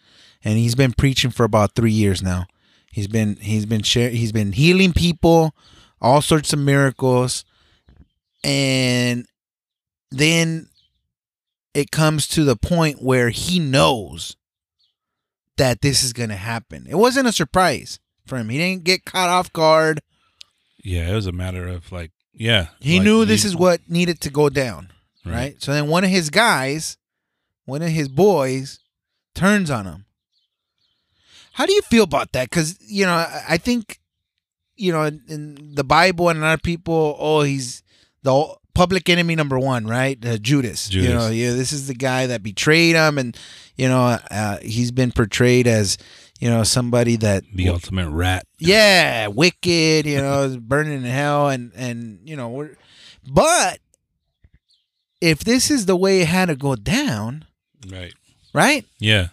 [0.43, 2.45] and he's been preaching for about three years now.
[2.91, 5.55] He's been he's been share, he's been healing people,
[5.99, 7.43] all sorts of miracles,
[8.43, 9.25] and
[10.11, 10.69] then
[11.73, 14.35] it comes to the point where he knows
[15.57, 16.85] that this is going to happen.
[16.89, 18.49] It wasn't a surprise for him.
[18.49, 20.01] He didn't get caught off guard.
[20.83, 22.67] Yeah, it was a matter of like, yeah.
[22.79, 24.91] He like, knew this you- is what needed to go down,
[25.25, 25.33] right.
[25.33, 25.61] Right.
[25.61, 26.97] So then one of his guys,
[27.65, 28.79] one of his boys,
[29.35, 30.05] turns on him.
[31.53, 32.49] How do you feel about that?
[32.49, 33.99] Because you know, I think,
[34.75, 37.83] you know, in, in the Bible and other people, oh, he's
[38.23, 40.23] the public enemy number one, right?
[40.25, 40.91] Uh, Judas.
[40.91, 43.37] You know, yeah, this is the guy that betrayed him, and
[43.77, 45.97] you know, uh, he's been portrayed as,
[46.39, 48.45] you know, somebody that the ultimate rat.
[48.59, 52.75] yeah, wicked, you know, burning in hell, and and you know, we're,
[53.27, 53.79] but
[55.21, 57.45] if this is the way it had to go down,
[57.89, 58.13] Right.
[58.53, 58.85] right?
[58.99, 59.27] Yeah.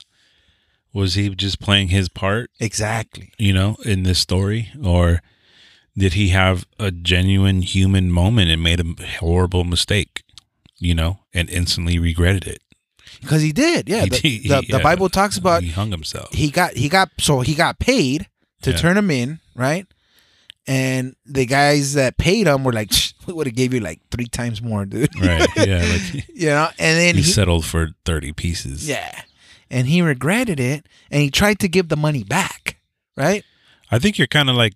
[0.93, 3.33] Was he just playing his part, Exactly.
[3.39, 4.71] you know, in this story?
[4.83, 5.23] Or
[5.97, 10.23] did he have a genuine human moment and made a horrible mistake,
[10.79, 12.63] you know, and instantly regretted it?
[13.21, 14.05] Because he did, yeah.
[14.05, 14.79] He The, did- the, yeah.
[14.79, 16.33] the Bible talks about he hung himself.
[16.33, 18.29] he got he got so he got paid
[18.63, 18.77] to Yeah.
[18.77, 19.87] turn him in, right?
[20.67, 22.93] And the guys that paid him were like,
[23.27, 25.09] we would have gave you like three times more, dude.
[25.21, 25.49] right.
[25.57, 25.85] Yeah.
[25.85, 28.89] Like you know, and then he he, settled for 30 pieces.
[28.89, 29.23] yeah,
[29.71, 32.77] and he regretted it, and he tried to give the money back,
[33.17, 33.45] right?
[33.91, 34.75] I think you're kind of like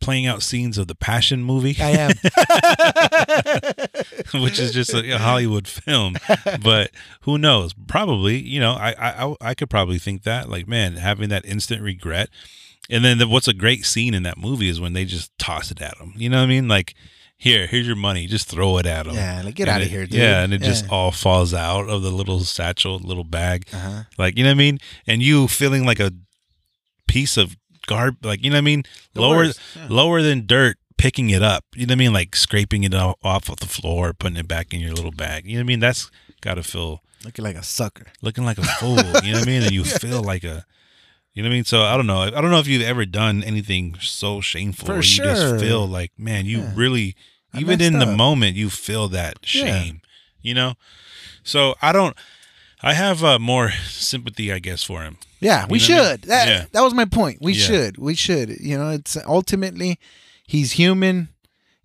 [0.00, 1.76] playing out scenes of the Passion movie.
[1.80, 2.10] I am.
[4.42, 6.16] which is just a, Hollywood film.
[6.62, 6.90] But
[7.22, 7.72] who knows?
[7.86, 11.82] Probably, you know, I, I I- could probably think that, like, man, having that instant
[11.82, 12.28] regret.
[12.88, 15.70] And then the, what's a great scene in that movie is when they just toss
[15.70, 16.12] it at him.
[16.16, 16.66] You know what I mean?
[16.66, 16.94] Like,
[17.36, 18.26] here, here's your money.
[18.26, 19.14] Just throw it at him.
[19.14, 20.14] Yeah, like, get And outta it- here, dude.
[20.20, 23.66] Yeah, and it just all falls out of the little satchel, little bag.
[23.72, 24.04] Uh-huh.
[24.18, 24.78] Like, you know what I mean?
[25.06, 26.12] And you feeling like a
[27.06, 27.56] piece of
[27.94, 28.82] garb, like, you know what I mean?
[29.14, 29.86] The lower, worst, yeah.
[29.90, 31.64] lower than dirt, picking it up.
[31.74, 32.12] You know what I mean?
[32.12, 35.46] Like scraping it off, off of the floor, putting it back in your little bag.
[35.46, 35.80] You know what I mean?
[35.80, 38.06] That's got to feel Looking like a sucker.
[38.22, 38.96] looking like a fool.
[38.96, 39.62] you know what I mean?
[39.62, 40.64] And you feel like a,
[41.34, 41.64] you know what I mean?
[41.64, 42.20] So I don't know.
[42.22, 44.86] I don't know if you've ever done anything so shameful.
[44.86, 45.24] For where You sure.
[45.26, 46.72] just feel like, man, you Yeah.
[46.74, 47.14] really,
[47.52, 49.64] I even in the moment, you feel that Yeah.
[49.64, 50.00] shame
[50.42, 50.74] You know,
[51.42, 52.16] so I don't.
[52.82, 55.18] I have uh, more sympathy, I guess, for him.
[55.40, 56.04] Yeah, we what I mean?
[56.04, 56.22] should.
[56.22, 56.64] That Yeah.
[56.72, 57.38] that was my point.
[57.40, 57.64] We Yeah.
[57.66, 57.98] should.
[57.98, 58.50] We should.
[58.60, 59.98] You know, it's ultimately
[60.46, 61.28] he's human.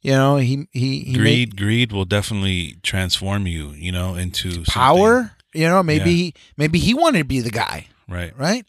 [0.02, 3.72] You know, he he, he made greed, greed will definitely transform you.
[3.72, 5.32] You know, into something- power.
[5.54, 6.16] You know, maybe Yeah.
[6.18, 8.38] he maybe he wanted to be the guy, Right.
[8.38, 8.66] right?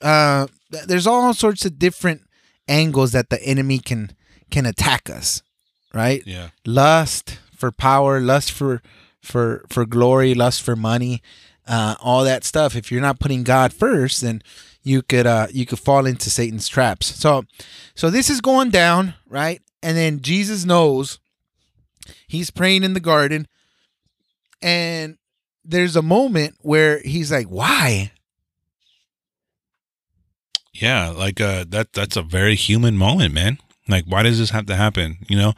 [0.00, 2.22] Uh, th- there's all sorts of different
[2.68, 4.12] angles that the enemy can
[4.50, 5.42] can attack us,
[5.92, 6.22] right?
[6.26, 6.50] Yeah.
[6.64, 8.82] lust for power, lust for
[9.20, 11.22] for for glory, lust for money,
[11.66, 12.76] uh, all that stuff.
[12.76, 14.42] If you're not putting God first, then
[14.82, 17.06] you could uh, you could fall into Satan's traps.
[17.06, 17.44] So
[17.94, 19.60] so this is going down, right?
[19.82, 21.18] And then Jesus knows
[22.26, 23.48] he's praying in the garden,
[24.62, 25.18] and
[25.64, 28.12] there's a moment where he's like, "Why?"
[30.72, 33.58] Yeah, like uh that that's a very human moment, man.
[33.88, 35.18] Like why does this have to happen?
[35.28, 35.52] You know?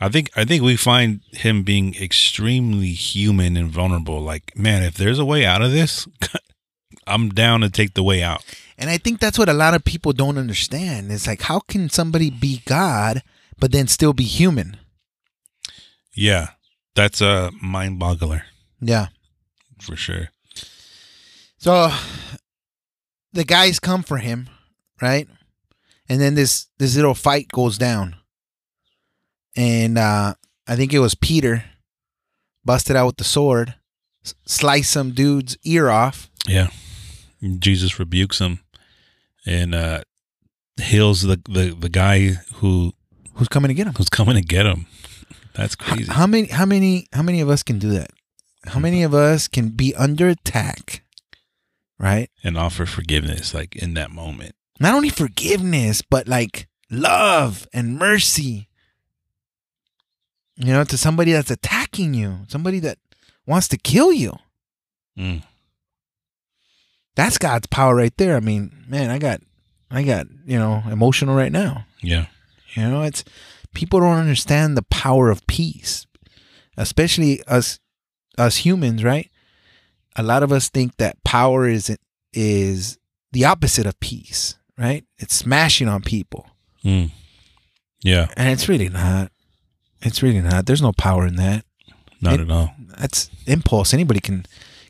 [0.00, 4.20] I think I think we find him being extremely human and vulnerable.
[4.20, 6.08] Like, man, if there's a way out of this,
[7.06, 8.44] I'm down to take the way out.
[8.76, 11.10] And I think that's what a lot of people don't understand.
[11.10, 13.22] It's like, how can somebody be God
[13.58, 14.76] but then still be human?
[16.14, 16.48] Yeah.
[16.94, 18.42] That's a mind boggler
[18.80, 19.08] Yeah.
[19.80, 20.30] for sure.
[21.58, 21.92] So
[23.32, 24.48] the guys come for him,
[25.00, 25.28] right?
[26.08, 28.16] And then this this little fight goes down.
[29.56, 30.34] And uh
[30.66, 31.64] I think it was Peter
[32.64, 33.74] busted out with the sword,
[34.24, 36.30] s- sliced some dude's ear off.
[36.46, 36.68] Yeah.
[37.58, 38.60] Jesus rebukes him
[39.46, 40.02] and uh
[40.80, 42.92] heals the, the, the guy who
[43.34, 43.94] Who's coming to get him?
[43.94, 44.86] who's coming to get him.
[45.54, 46.10] That's crazy.
[46.12, 48.10] How many how many how many of us can do that?
[48.66, 51.02] How many of us can be under attack?
[52.00, 52.30] Right?
[52.44, 54.54] and offer forgiveness like in that moment.
[54.80, 58.68] Not only forgiveness, but like love and mercy.
[60.56, 62.98] You know, to somebody that's attacking you, somebody that
[63.46, 64.32] wants to kill you.
[65.16, 65.42] Mm.
[67.14, 68.36] That's God's power right there.
[68.36, 69.40] I mean, man, I got
[69.90, 71.86] I got, you know, emotional right now.
[72.02, 72.26] Yeah.
[72.74, 73.24] You know, it's
[73.74, 76.06] people don't understand the power of peace,
[76.76, 77.80] especially us
[78.36, 79.30] us humans, right?
[80.16, 81.96] A lot of us think that power is
[82.32, 82.98] is
[83.32, 85.04] the opposite of peace, right?
[85.18, 86.46] It's smashing on people,
[86.84, 87.10] Mm.
[88.02, 88.28] Yeah.
[88.36, 89.32] and it's really not.
[90.02, 90.66] It's really not.
[90.66, 91.64] There's no power in that.
[92.20, 92.74] Not It- at all.
[92.98, 93.92] That's impulse.
[93.94, 94.46] Anybody can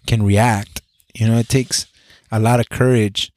[0.07, 0.83] can react.
[1.15, 1.87] You know, it takes
[2.31, 3.33] a lot of courage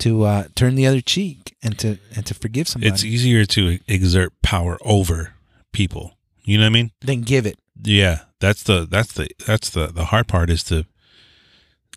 [0.00, 2.92] to uh, turn the other cheek and to and to forgive somebody.
[2.92, 5.34] It's easier to exert power over
[5.72, 6.16] people.
[6.44, 6.90] You know what I mean?
[7.00, 7.58] then give it.
[7.82, 8.20] Yeah.
[8.40, 10.84] That's the that's the that's the the hard part is to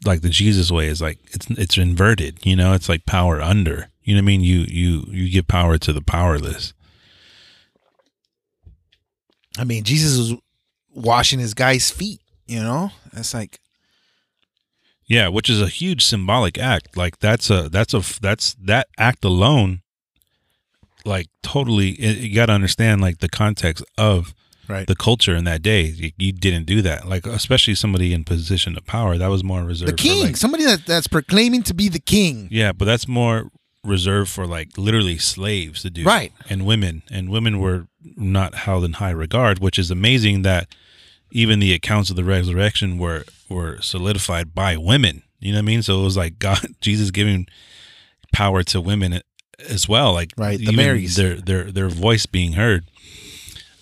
[0.05, 2.45] like the Jesus way is like it's it's inverted.
[2.45, 3.89] You know, it's like power under.
[4.03, 4.41] You know what I mean?
[4.41, 6.73] You you you give power to the powerless.
[9.57, 10.39] I mean, Jesus was
[10.93, 12.21] washing his guy's feet.
[12.45, 13.59] You know, that's like
[15.07, 16.95] Yeah, which is a huge symbolic act.
[16.95, 19.81] Like that's a that's a that's that act alone.
[21.05, 24.33] Like totally, you got to understand like the context of
[24.67, 24.87] right.
[24.87, 25.81] the culture in that day.
[25.81, 27.07] You, you didn't do that.
[27.07, 29.17] Like especially somebody in position of power.
[29.17, 29.91] That was more reserved.
[29.91, 32.47] The king, like, somebody that, that's proclaiming to be the king.
[32.51, 33.51] yeah, but that's more
[33.83, 36.03] reserved for like literally slaves to do.
[36.03, 36.33] Right.
[36.49, 40.75] And women, and women were not held in high regard, which is amazing that
[41.31, 45.23] even the accounts of the resurrection were were solidified by women.
[45.39, 45.81] You know what I mean?
[45.81, 47.47] So it was like God, Jesus giving
[48.33, 49.21] power to women
[49.69, 51.15] as well, like Right, the Marys.
[51.15, 52.85] their their their voice being heard.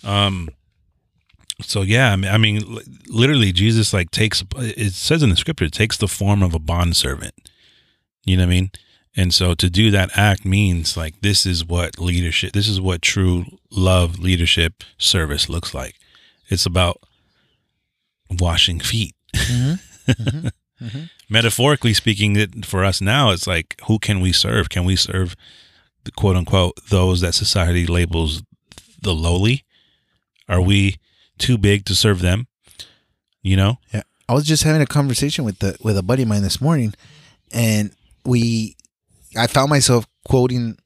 [0.04, 0.48] Um.
[1.62, 4.44] So yeah, I mean, I mean, literally, Jesus like takes.
[4.56, 7.34] It says in the scripture, it takes the form of a bond servant.
[8.24, 8.70] You know what I mean?
[9.16, 12.52] And so to do that act means like this is what leadership.
[12.52, 15.94] This is what true love, leadership, service looks like.
[16.48, 17.00] It's about
[18.38, 19.14] washing feet.
[19.34, 20.12] Mm-hmm.
[20.12, 20.48] Mm-hmm.
[20.84, 21.02] Mm-hmm.
[21.30, 24.68] Metaphorically speaking, it, for us now, it's like who can we serve?
[24.68, 25.34] Can we serve
[26.04, 28.42] the quote unquote those that society labels
[29.00, 29.64] the lowly?
[30.48, 30.96] Are we
[31.38, 32.46] too big to serve them?
[33.42, 33.78] You know?
[33.92, 36.60] Yeah, I was just having a conversation with the with a buddy of mine this
[36.60, 36.94] morning,
[37.52, 37.92] and
[38.24, 38.76] we,
[39.36, 40.78] I found myself quoting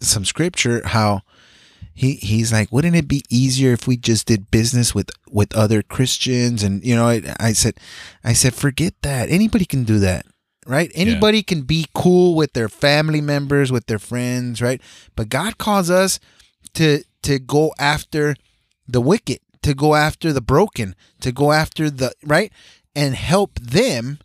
[0.00, 0.82] some scripture.
[0.86, 1.22] How
[1.94, 5.82] he he's like, wouldn't it be easier if we just did business with with other
[5.82, 6.62] Christians?
[6.62, 7.74] And you know, I, I said,
[8.22, 9.30] I said, forget that.
[9.30, 10.26] Anybody can do that.
[10.66, 10.92] Right?
[10.94, 14.82] Anybody can be cool with their family members, with their friends, right?
[15.16, 16.20] But God calls us
[16.74, 18.36] to to go after
[18.86, 22.52] the wicked, to go after the broken, to go after the right
[22.94, 24.18] and help them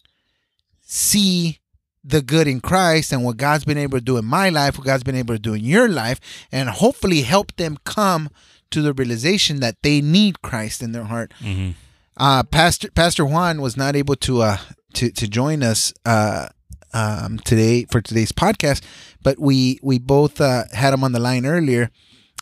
[0.81, 1.59] see
[2.03, 4.85] the good in Christ and what God's been able to do in my life, what
[4.85, 6.19] God's been able to do in your life,
[6.51, 8.29] and hopefully help them come
[8.71, 11.33] to the realization that they need Christ in their heart.
[11.39, 11.71] Mm-hmm.
[12.17, 14.57] uh, Pastor Pastor Juan was not able to uh
[14.93, 16.49] to to join us uh
[16.93, 18.81] um today for today's podcast,
[19.23, 21.89] but we we both uh, had him on the line earlier,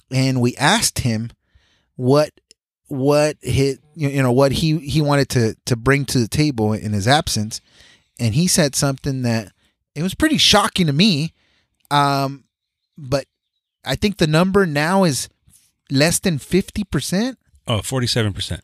[0.09, 1.29] and we asked him
[1.95, 2.40] what
[2.91, 6.73] what hit you you know what he he wanted to to bring to the table
[6.73, 7.61] in his absence,
[8.19, 9.51] and he said something that
[9.95, 11.33] it was pretty shocking to me,
[11.89, 12.43] um,
[12.97, 13.25] but
[13.85, 15.29] I think the number now is
[15.89, 17.37] less than fifty percent.
[17.67, 18.59] Oh, 47%.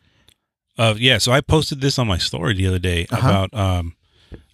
[0.78, 3.28] Uh, yeah, so I posted this on my story the other day Uh-huh.
[3.30, 3.96] about um,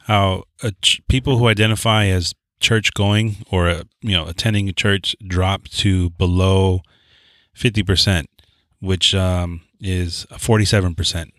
[0.08, 4.74] how uh, ch- people who identify as church going or uh, you know attending a
[4.74, 6.82] church drop to below
[7.58, 8.26] 50%,
[8.80, 11.32] which um, is 47%.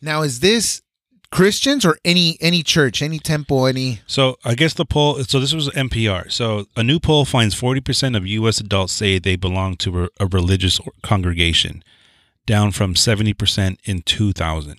[0.00, 0.82] Now, is this
[1.30, 4.00] Christians or any any church, any temple, any?
[4.06, 5.22] So I guess the poll.
[5.24, 6.30] So this was NPR.
[6.32, 8.60] So a new poll finds forty percent of U.S.
[8.60, 11.84] adults say they belong to a- religious congregation,
[12.46, 14.78] down from seventy percent in two thousand.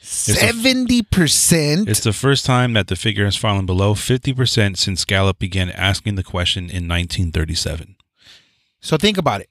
[0.00, 1.88] Seventy percent.
[1.88, 5.70] It's the first time that the figure has fallen below fifty percent since Gallup began
[5.70, 7.94] asking the question in 1937.
[8.80, 9.50] So think about it.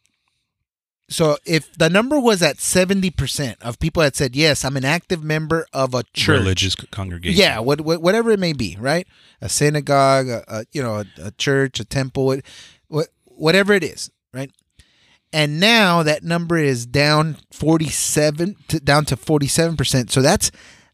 [1.08, 4.86] So if the number was at seventy percent of people that said yes, I'm an
[4.86, 7.40] active member of a church, Religious congregation.
[7.40, 9.08] yeah, what, what, whatever it may be, right?
[9.40, 12.42] A synagogue, a, a you know, a, a church, a temple, what,
[12.88, 14.50] what, whatever it is, right?
[15.32, 20.10] And now that number is down forty seven to down to forty seven percent.
[20.12, 20.50] So that's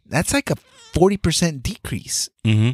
[0.06, 0.56] that's like a
[0.94, 2.28] forty percent decrease.
[2.44, 2.72] Mm-hmm.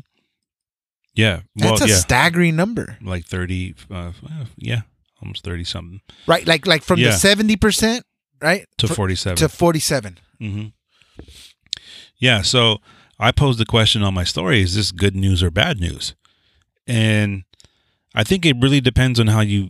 [1.14, 1.42] Yeah.
[1.56, 1.96] Well, That's a yeah.
[1.96, 3.76] staggering number, like thirty.
[3.92, 4.12] Uh,
[4.56, 4.82] yeah,
[5.22, 6.46] almost thirty something right?
[6.48, 7.08] Like like from Yeah.
[7.12, 8.06] the seventy percent,
[8.42, 9.38] right, to forty-seven.
[9.38, 10.20] to forty seven.
[10.40, 10.68] hmm
[12.20, 12.78] Yeah, so
[13.20, 16.16] I posed the question on my story: Is this good news or bad news?
[16.88, 17.44] And
[18.16, 19.70] I think it really depends on how you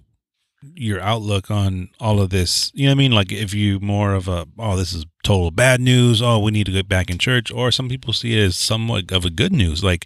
[0.74, 2.72] your outlook on all of this.
[2.74, 3.12] You know what I mean?
[3.12, 6.22] Like if you more of a oh this is total bad news.
[6.22, 9.12] Oh we need to get back in church, or some people see it as somewhat
[9.12, 10.06] of a good news, like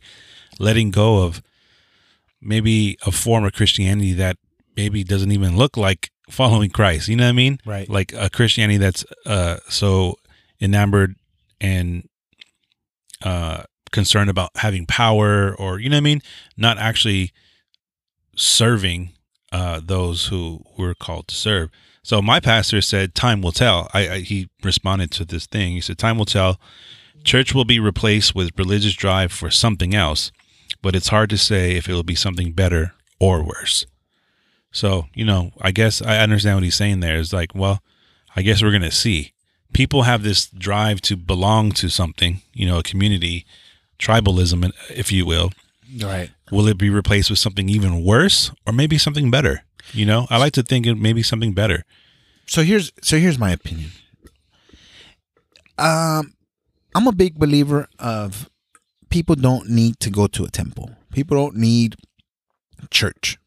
[0.59, 1.41] letting go of
[2.41, 4.37] maybe a form of Christianity that
[4.75, 7.07] maybe doesn't even look like following Christ.
[7.07, 7.59] You know what I mean?
[7.65, 7.89] Right.
[7.89, 10.17] Like a Christianity that's uh so
[10.59, 11.15] enamored
[11.59, 12.07] and
[13.23, 16.21] uh concerned about having power or you know what I mean?
[16.57, 17.31] Not actually
[18.35, 19.13] serving
[19.51, 21.69] uh those who were called to serve.
[22.03, 23.89] So my pastor said time will tell.
[23.93, 25.73] I, I he responded to this thing.
[25.73, 26.59] He said time will tell.
[27.23, 30.31] Church will be replaced with religious drive for something else,
[30.81, 33.85] but it's hard to say if it will be something better or worse.
[34.71, 37.17] So, you know, I guess I understand what he's saying there.
[37.17, 37.81] Is like, well,
[38.35, 39.33] I guess we're going to see.
[39.73, 43.45] People have this drive to belong to something, you know, a community,
[43.99, 45.51] tribalism, if you will.
[45.97, 46.29] Right.
[46.51, 49.63] Will it be replaced with something even worse or maybe something better?
[49.93, 51.83] You know, I like to think it maybe something better.
[52.47, 53.91] So here's so here's my opinion.
[55.77, 56.33] Um,
[56.93, 58.49] I'm a big believer of
[59.09, 60.91] people don't need to go to a temple.
[61.11, 61.95] People don't need
[62.89, 63.37] church,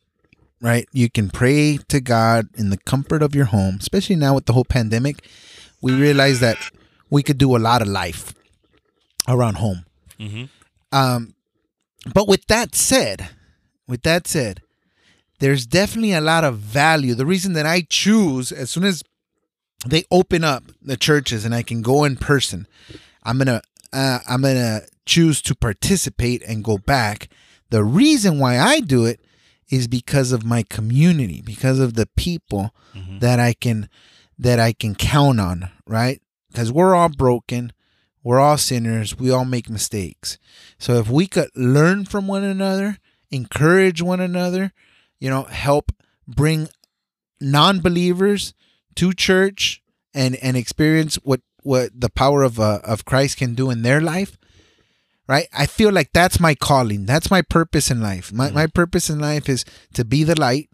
[0.64, 0.88] right?
[0.92, 4.54] You can pray to God in the comfort of your home, especially now with the
[4.54, 5.28] whole pandemic.
[5.82, 6.56] We realize that
[7.10, 8.32] we could do a lot of life
[9.28, 9.84] around home.
[10.90, 11.34] Um,
[12.14, 13.28] but with that said,
[13.86, 14.62] with that said,
[15.38, 17.14] there's definitely a lot of value.
[17.14, 19.02] The reason that I choose as soon as
[19.86, 22.66] they open up the churches and I can go in person,
[23.22, 23.60] I'm gonna
[23.92, 27.28] uh, I'm gonna choose to participate and go back.
[27.68, 29.20] The reason why I do it
[29.70, 32.74] is because of my community, because of the people
[33.20, 33.88] that I can
[34.38, 36.20] that I can count on, right?
[36.50, 37.72] Because we're all broken,
[38.22, 40.38] we're all sinners, we all make mistakes.
[40.78, 42.98] So if we could learn from one another,
[43.30, 44.72] encourage one another,
[45.20, 45.92] you know, help
[46.26, 46.68] bring
[47.40, 48.54] non-believers
[48.96, 53.70] to church and and experience what what the power of uh, of Christ can do
[53.70, 54.36] in their life
[55.26, 55.48] right?
[55.52, 57.06] I feel like that's my calling.
[57.06, 58.32] That's my purpose in life.
[58.32, 58.54] My, mm-hmm.
[58.54, 59.64] my purpose in life is
[59.94, 60.70] to be the light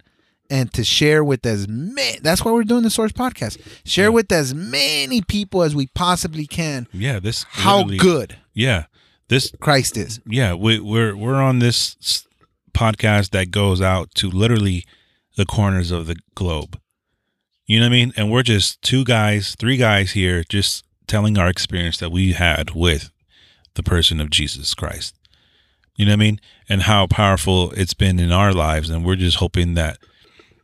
[0.51, 3.59] and to share with as many that's why we're doing the source podcast.
[3.85, 8.87] Share with as many people as we possibly can Yeah, this how good Yeah,
[9.29, 10.21] this christ is.
[10.27, 12.27] Yeah we, we're we're on this
[12.73, 14.85] podcast that goes out to literally
[15.37, 16.81] the corners of the globe.
[17.67, 18.13] You know what i mean?
[18.17, 22.73] And we're just two guys three guys here just telling our experience that we had
[22.73, 23.13] with
[23.81, 25.15] the person of jesus christ.
[25.97, 26.41] You know what i mean?
[26.69, 29.99] And how powerful it's been in our lives and we're just hoping that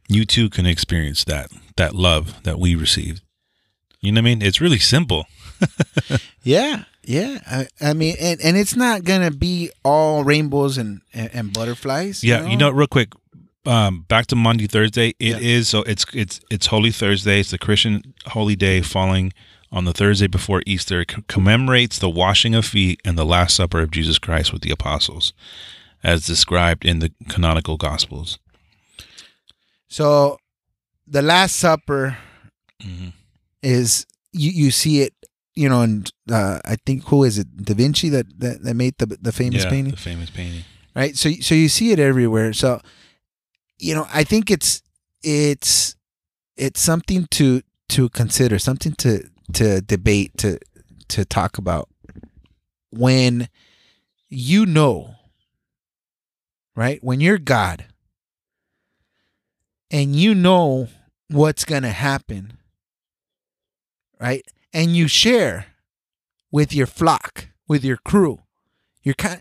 [0.09, 3.23] you too can experience that that love that we received.
[4.01, 4.43] You know what i mean?
[4.43, 5.27] It's really simple.
[6.43, 7.39] Yeah yeah.
[7.47, 12.23] I, I mean and, and it's not gonna be all rainbows and and, and butterflies
[12.25, 13.13] Yeah, you know, real quick,
[13.65, 15.09] um, back to Maundy, Thursday.
[15.19, 15.81] It is Yeah.
[15.81, 17.41] so it's it's it's Holy Thursday.
[17.41, 19.33] It's the Christian holy day falling
[19.73, 23.91] on the Thursday before Easter commemorates the washing of feet and the Last Supper of
[23.91, 25.33] Jesus Christ with the apostles,
[26.03, 28.39] as described in the canonical Gospels.
[29.89, 30.39] So,
[31.07, 32.19] the Last Supper
[32.83, 33.13] Mhm.
[33.63, 35.15] is you you see it,
[35.55, 37.47] you know, and uh, I think who is it?
[37.57, 39.93] Da Vinci that that, that made the the famous yeah, painting.
[39.93, 40.65] the famous painting.
[40.95, 42.81] right so so you see it everywhere so
[43.79, 44.81] you know i think it's
[45.23, 45.95] it's
[46.57, 47.61] it's something to
[47.91, 49.23] to consider something to
[49.55, 50.59] to debate to
[51.09, 51.89] to talk about
[52.91, 53.49] when
[54.29, 55.15] you know
[56.75, 57.87] right when you're god
[59.91, 60.89] and you know
[61.31, 62.59] what's going to happen
[64.21, 65.67] right and you share
[66.51, 68.41] with your flock with your crew
[69.03, 69.41] you're kind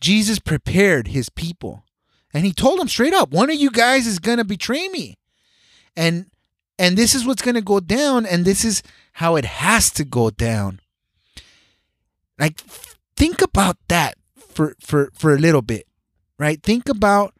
[0.00, 1.84] Jesus prepared his people.
[2.32, 5.18] And he told them straight up, one of you guys is going to betray me.
[5.96, 6.26] And
[6.80, 10.02] and this is what's going to go down and this is how it has to
[10.02, 10.80] go down.
[12.38, 12.58] Like
[13.16, 14.14] think about that
[14.48, 15.86] for for for a little bit.
[16.38, 16.60] Right?
[16.62, 17.34] Think about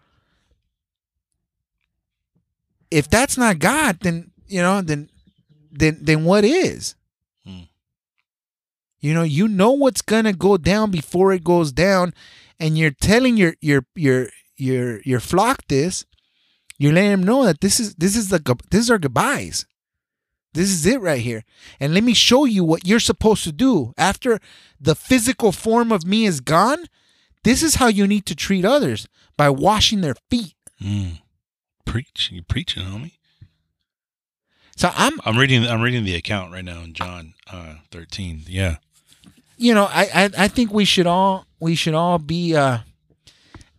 [2.91, 5.09] if that's not God, then you know, then
[5.73, 6.95] then then what is?
[7.47, 7.71] Hmm.
[9.01, 12.13] You know, you know what's gonna go down before it goes down,
[12.59, 14.29] and you're telling your your your
[14.59, 16.05] your your flock this.
[16.81, 18.39] You're letting them know that this is this is the
[18.71, 19.67] this is our goodbyes.
[20.55, 21.45] This is it right here.
[21.79, 24.41] And let me show you what you're supposed to do after
[24.81, 26.87] the physical form of me is gone.
[27.45, 29.07] This is how you need to treat others
[29.37, 30.55] by washing their feet.
[30.83, 31.19] Mm.
[31.85, 33.13] Preach, you preaching, homie.
[34.75, 35.67] So I'm I'm reading.
[35.67, 38.45] I'm reading the account right now in John uh, 13.
[38.47, 38.77] Yeah.
[39.59, 42.79] you know, I, I I think we should all we should all be uh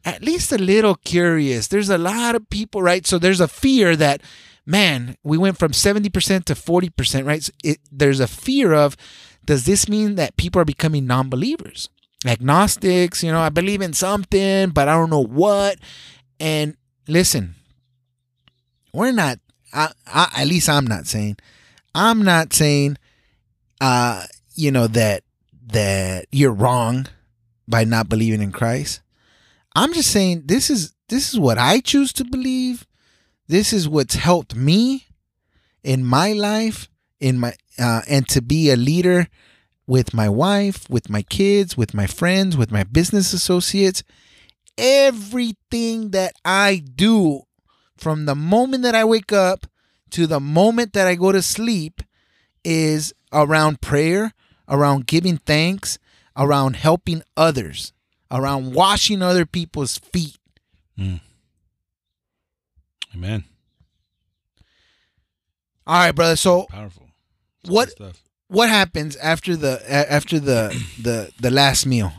[0.03, 1.67] at least a little curious.
[1.67, 3.05] There's a lot of people, right?
[3.05, 4.21] So there's a fear that
[4.65, 7.43] man, we went from 70% to 40%, right?
[7.43, 8.95] So it, there's a fear of
[9.43, 11.89] does this mean that people are becoming non-believers?
[12.25, 15.77] Agnostics, you know, I believe in something, but I don't know what.
[16.39, 16.77] And
[17.07, 17.55] listen,
[18.93, 19.39] we're not
[19.73, 21.37] I, I, at least I'm not saying
[21.95, 22.97] I'm not saying
[23.79, 25.23] uh you know that
[25.67, 27.07] that you're wrong
[27.67, 29.01] by not believing in Christ.
[29.75, 32.85] I'm just saying this is this is what I choose to believe.
[33.47, 35.07] This is what's helped me
[35.83, 39.27] in my life, in my uh, and to be a leader
[39.87, 44.03] with my wife, with my kids, with my friends, with my business associates.
[44.77, 47.41] Everything that I do
[47.97, 49.67] from the moment that I wake up
[50.11, 52.01] to the moment that I go to sleep
[52.63, 54.33] is around prayer,
[54.67, 55.97] around giving thanks,
[56.35, 57.93] around helping others,
[58.31, 60.37] around washing other people's feet.
[63.13, 63.43] Amen.
[65.85, 66.35] All right, brother.
[66.35, 67.09] So Powerful.
[67.67, 68.21] What- stuff.
[68.47, 70.69] what happens after the after the
[71.01, 72.13] the the last meal?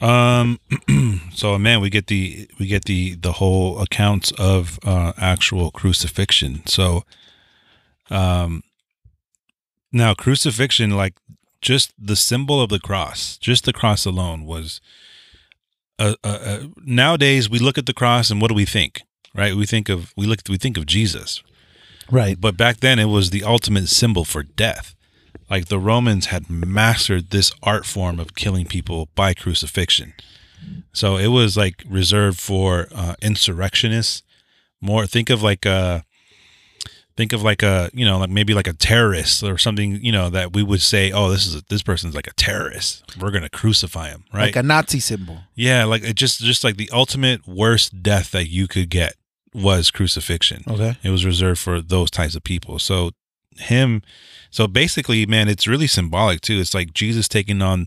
[0.00, 0.60] Um.
[1.34, 6.62] so man, we get the we get the the whole accounts of uh, actual crucifixion.
[6.66, 7.04] So,
[8.10, 8.62] um,
[9.90, 11.14] now crucifixion, like
[11.66, 14.80] just the symbol of the cross, just the cross alone was.
[15.98, 19.02] Uh, uh, uh, nowadays, we look at the cross and what do we think?
[19.34, 19.54] Right?
[19.56, 21.42] We think of we look we think of Jesus,
[22.10, 22.40] Right.
[22.40, 24.94] but back then it was the ultimate symbol for death.
[25.50, 30.14] Like the Romans had mastered this art form of killing people by crucifixion.
[30.92, 34.22] So it was like reserved for uh, insurrectionists.
[34.80, 36.04] More think of like a
[37.16, 40.28] think of like a you know like maybe like a terrorist or something you know
[40.30, 43.48] that we would say oh this is a, this person's like a terrorist we're gonna
[43.48, 45.38] crucify him right Like a Nazi symbol.
[45.54, 49.14] yeah like it just just like the ultimate worst death that you could get
[49.54, 50.96] was crucifixion Okay.
[51.02, 52.78] it was reserved for those types of people.
[52.78, 53.12] So
[53.56, 54.02] him
[54.50, 56.58] so basically, man, it's really symbolic too.
[56.60, 57.86] It's like Jesus taking on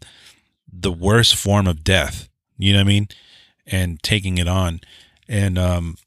[0.71, 2.27] the worst form of death.
[2.57, 3.07] You know what I mean?
[3.67, 4.81] And taking it on.
[5.27, 5.97] And um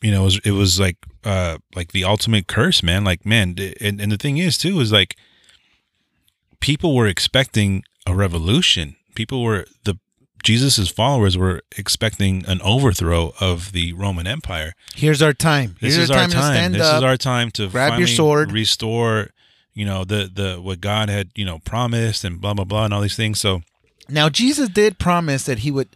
[0.00, 3.04] you know, it was it was like uh like the ultimate curse, man.
[3.04, 5.16] Like man, and, and the thing is too is like
[6.60, 8.96] people were expecting a revolution.
[9.14, 9.98] People were the
[10.44, 14.72] Jesus's followers were expecting an overthrow of the Roman Empire.
[14.94, 15.76] Here's our time.
[15.80, 16.30] This Here's is our time.
[16.30, 16.98] stand This up.
[16.98, 18.52] is our time to grab your sword.
[18.52, 19.30] restore,
[19.74, 22.94] you know, the the what God had, you know, promised and blah blah blah and
[22.94, 23.40] all these things.
[23.40, 23.62] So
[24.08, 25.88] now Jesus did promise that he would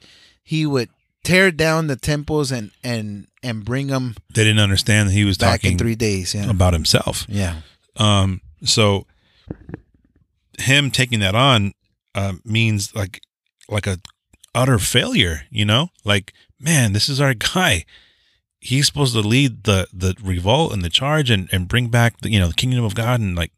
[0.43, 0.89] he would
[1.25, 5.39] tear down the temples and and and bring them they didn't understand that he was
[5.39, 6.35] back talking in three days.
[6.35, 6.51] Yeah.
[6.51, 7.27] about himself.
[7.29, 7.61] yeah.
[7.97, 9.07] Um, so
[10.59, 11.73] him taking that on
[12.15, 13.21] uh, means like
[13.69, 13.99] like a
[14.55, 15.43] utter failure.
[15.51, 17.85] You know, like man, this is our guy.
[18.61, 22.31] He's supposed to lead the the revolt and the charge and and bring back the
[22.31, 23.53] you know the kingdom of God and like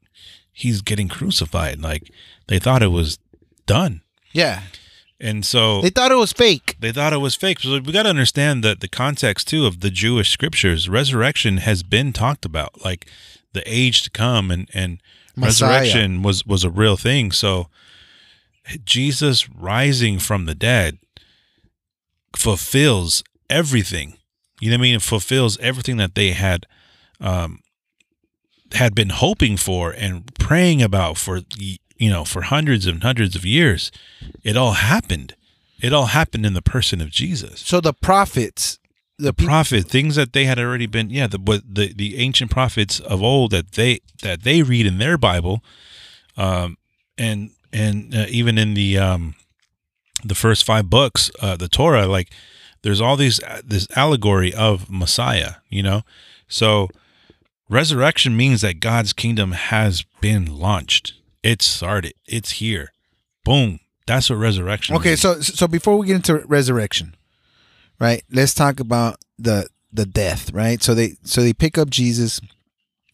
[0.53, 1.81] he's getting crucified.
[1.83, 2.11] Like
[2.49, 3.19] they thought it was
[3.67, 4.03] done,
[4.33, 4.63] Yeah.
[5.21, 6.77] And so They thought it was fake.
[6.81, 7.61] they thought it was fake.
[7.61, 10.89] So we got to understand that the context too of the Jewish scriptures.
[10.89, 13.07] Resurrection has been talked about, like
[13.53, 15.01] the age to come, and and
[15.37, 15.71] Messiah.
[15.81, 17.33] resurrection was was a real thing.
[17.33, 17.69] So
[18.85, 20.99] Jesus rising from the dead
[22.37, 24.19] fulfills everything.
[24.61, 24.95] You know what I mean?
[24.97, 26.67] It fulfills everything that they had
[27.21, 27.61] um,
[28.73, 31.41] had been hoping for and praying about for
[32.05, 33.91] you know for hundreds and hundreds of years.
[34.43, 35.35] It all happened.
[35.81, 37.61] It all happened in the person of Jesus.
[37.61, 38.79] So the prophets,
[39.19, 43.01] the, people, Prophet things that they had already been yeah the the the ancient prophets
[43.01, 45.65] of old that they that they read in their Bible,
[46.37, 46.77] um
[47.17, 49.35] and and uh, even in the um
[50.23, 52.31] the first five books uh the Torah like
[52.83, 56.03] there's all these this allegory of Messiah you know
[56.49, 56.89] so
[57.69, 61.15] resurrection means that God's kingdom has been launched
[61.45, 62.93] it's started it's here
[63.45, 65.21] boom that's what resurrection Okay, means.
[65.21, 67.15] so so before we get into resurrection,
[67.99, 68.23] right?
[68.31, 70.83] Let's talk about the the death, right?
[70.83, 72.41] So they so they pick up Jesus,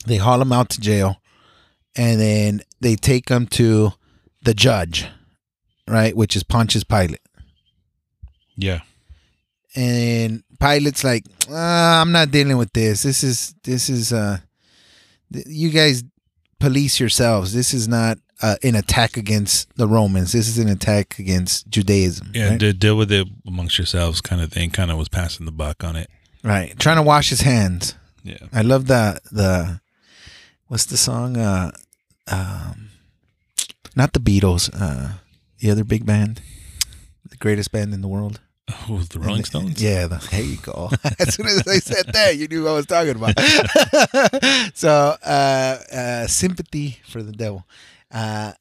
[0.06, 1.20] they haul him out to jail,
[1.94, 3.92] and then they take him to
[4.42, 5.06] the judge,
[5.86, 6.16] right?
[6.16, 7.20] Which is Pontius Pilate.
[8.56, 8.80] yeah
[9.76, 11.54] And Pilate's like, uh,
[12.02, 13.02] I'm not dealing with this.
[13.04, 14.38] This is this is uh
[15.32, 16.02] th- you guys
[16.60, 17.52] police yourselves.
[17.52, 20.32] This is not uh, an attack against the Romans.
[20.32, 22.30] This is an attack against Judaism.
[22.32, 22.58] Yeah, right?
[22.58, 24.70] de- deal with it amongst yourselves, kind of thing.
[24.70, 26.08] Kind of was passing the buck on it.
[26.44, 26.78] Right.
[26.78, 27.94] Trying to wash his hands.
[28.22, 29.80] Yeah, I love the the
[30.68, 31.36] what's the song?
[31.36, 31.72] Uh
[32.28, 32.90] um
[33.96, 35.14] not the Beatles, uh
[35.58, 36.42] the other big band.
[37.28, 38.40] The greatest band in the world.
[38.88, 39.82] The Rolling Stones?
[39.82, 40.90] Yeah, the, there you go.
[41.18, 43.38] as soon as I said that, you knew what I was talking about.
[44.74, 47.66] so uh uh sympathy for the devil.
[48.10, 48.52] Uh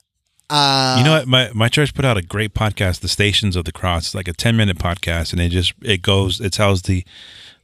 [0.49, 1.27] uh You know what?
[1.27, 4.07] My my church put out a great podcast, The Stations of the Cross.
[4.07, 7.05] It's like a ten minute podcast, and it just it goes it tells the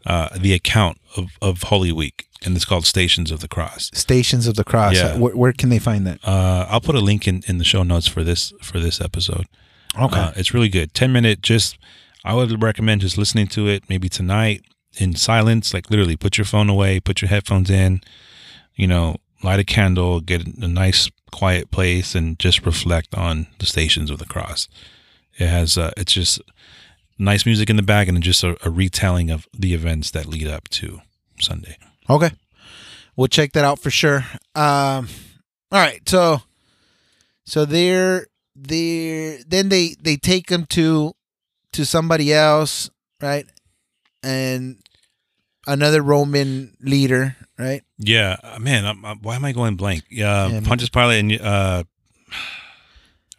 [0.06, 3.90] uh, the account of, of Holy Week, and it's called Stations of the Cross.
[3.94, 4.96] Stations of the Cross.
[4.96, 5.18] Yeah.
[5.18, 6.20] Where, where can they find that?
[6.24, 9.48] Uh, I'll put a link in, in the show notes for this for this episode.
[10.00, 10.20] Okay.
[10.20, 10.94] Uh, it's really good.
[10.94, 11.42] Ten minute.
[11.42, 11.78] Just
[12.26, 14.64] I would recommend just listening to it maybe tonight
[14.98, 15.74] in silence.
[15.74, 18.02] Like literally, put your phone away, put your headphones in.
[18.76, 23.66] You know, light a candle, get a nice quiet place, and just reflect on the
[23.66, 24.68] Stations of the Cross.
[25.38, 26.42] It has uh, it's just
[27.18, 30.48] nice music in the back and just a, a retelling of the events that lead
[30.48, 31.02] up to
[31.40, 31.78] Sunday.
[32.10, 32.32] Okay.
[33.16, 34.26] We'll check that out for sure.
[34.56, 35.08] Um
[35.72, 36.42] all right, so
[37.46, 41.15] so they're they're then they they take them to
[41.76, 42.90] to somebody else,
[43.22, 43.46] right?
[44.24, 44.78] And
[45.68, 47.82] another Roman leader, right?
[47.98, 48.86] Yeah, uh, man.
[48.86, 50.04] I'm, I'm- why am I going blank?
[50.10, 51.84] Yeah, Yeah, Pontius Pilate and uh,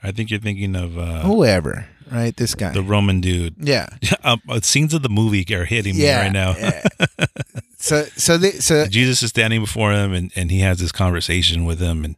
[0.02, 2.36] I think you're thinking of uh, Whoever, right?
[2.36, 2.70] This guy.
[2.72, 3.56] the Roman dude.
[3.58, 3.86] yeah.
[4.24, 6.54] um, uh, scenes of the movie are hitting me right now.
[6.56, 6.84] yeah.
[7.78, 11.64] so so they so Jesus is standing before him, and, and he has this conversation
[11.64, 12.16] with him, and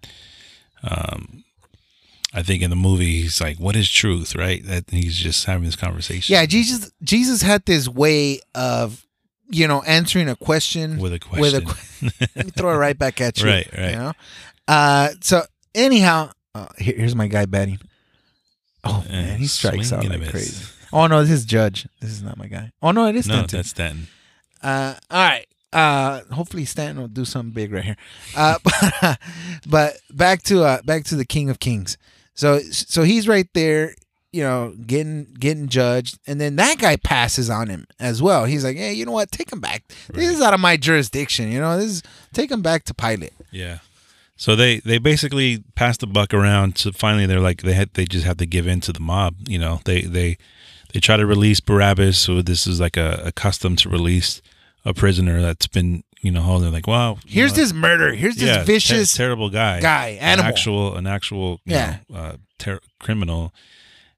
[0.83, 1.45] um,
[2.35, 4.65] I think in the movie he's like, "What is truth?" Right?
[4.65, 6.33] That he's just having this conversation.
[6.33, 9.05] yeah, Jesus Jesus had this way of
[9.51, 11.41] you know answering a question with a question.
[11.43, 13.47] with a que- let me throw it right back at you.
[13.49, 13.91] Right, right.
[13.93, 14.13] You know?
[14.67, 15.43] Uh, so
[15.75, 17.79] anyhow, uh, here, here's my guy batting.
[18.85, 20.65] Oh Uh, man, he strikes out like crazy.
[20.93, 21.89] Oh no, this is Judge.
[22.01, 22.73] This is not my guy.
[22.83, 23.57] Oh no, it is no, Stanton.
[23.59, 24.09] that's Stanton.
[24.63, 25.47] Uh, all right.
[25.73, 27.97] Uh, hopefully Stanton will do something big right here.
[28.37, 29.19] Uh, but,
[29.67, 31.97] but back to uh, back to the King of Kings.
[32.39, 33.97] So so he's right there,
[34.31, 38.45] you know, getting getting judged, and then that guy passes on him as well.
[38.45, 39.33] He's like, hey, you know what?
[39.33, 39.83] Take him back.
[40.13, 41.51] This is out of my jurisdiction.
[41.51, 43.33] You know, this is take him back to Pilate.
[43.51, 43.79] Yeah.
[44.37, 46.79] So they they basically pass the buck around.
[46.79, 49.35] So finally, they're like they had they just have to give in to the mob.
[49.49, 50.39] You know, they they
[50.93, 52.19] they try to release Barabbas.
[52.19, 54.43] So this is like a, a custom to release
[54.85, 56.73] a prisoner that's been you know holding.
[56.73, 58.13] Like, wow, Here's know, this murder.
[58.15, 59.15] Here's this yeah, vicious.
[59.15, 61.99] ter- terrible guy, guy, animal, an actual an actual Yeah.
[62.09, 63.53] know, uh, ter- criminal.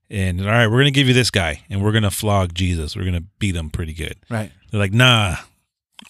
[0.09, 2.96] And all right, we're gonna give you this guy, and we're gonna flog Jesus.
[2.96, 4.16] We're gonna beat him pretty good.
[4.28, 4.51] right.
[4.70, 5.36] They're like, nah,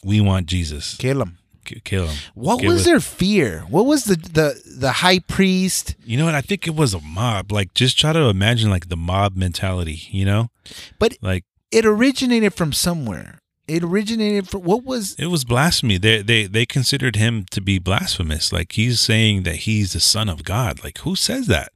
[0.04, 0.96] we want Jesus.
[0.96, 1.38] Kill him.
[1.64, 2.16] K- kill him.
[2.34, 3.64] What was their fear?
[3.68, 5.96] What was the the the high priest?
[6.06, 6.34] You know what?
[6.34, 7.52] I think it was a mob.
[7.52, 10.00] Like, just try to imagine like the mob mentality.
[10.10, 10.50] You know,
[10.98, 13.39] But like it originated from somewhere.
[13.70, 15.98] It originated from what was it was blasphemy.
[15.98, 18.52] They they they considered him to be blasphemous.
[18.52, 20.82] Like he's saying that he's the son of God.
[20.84, 21.72] Like who says that?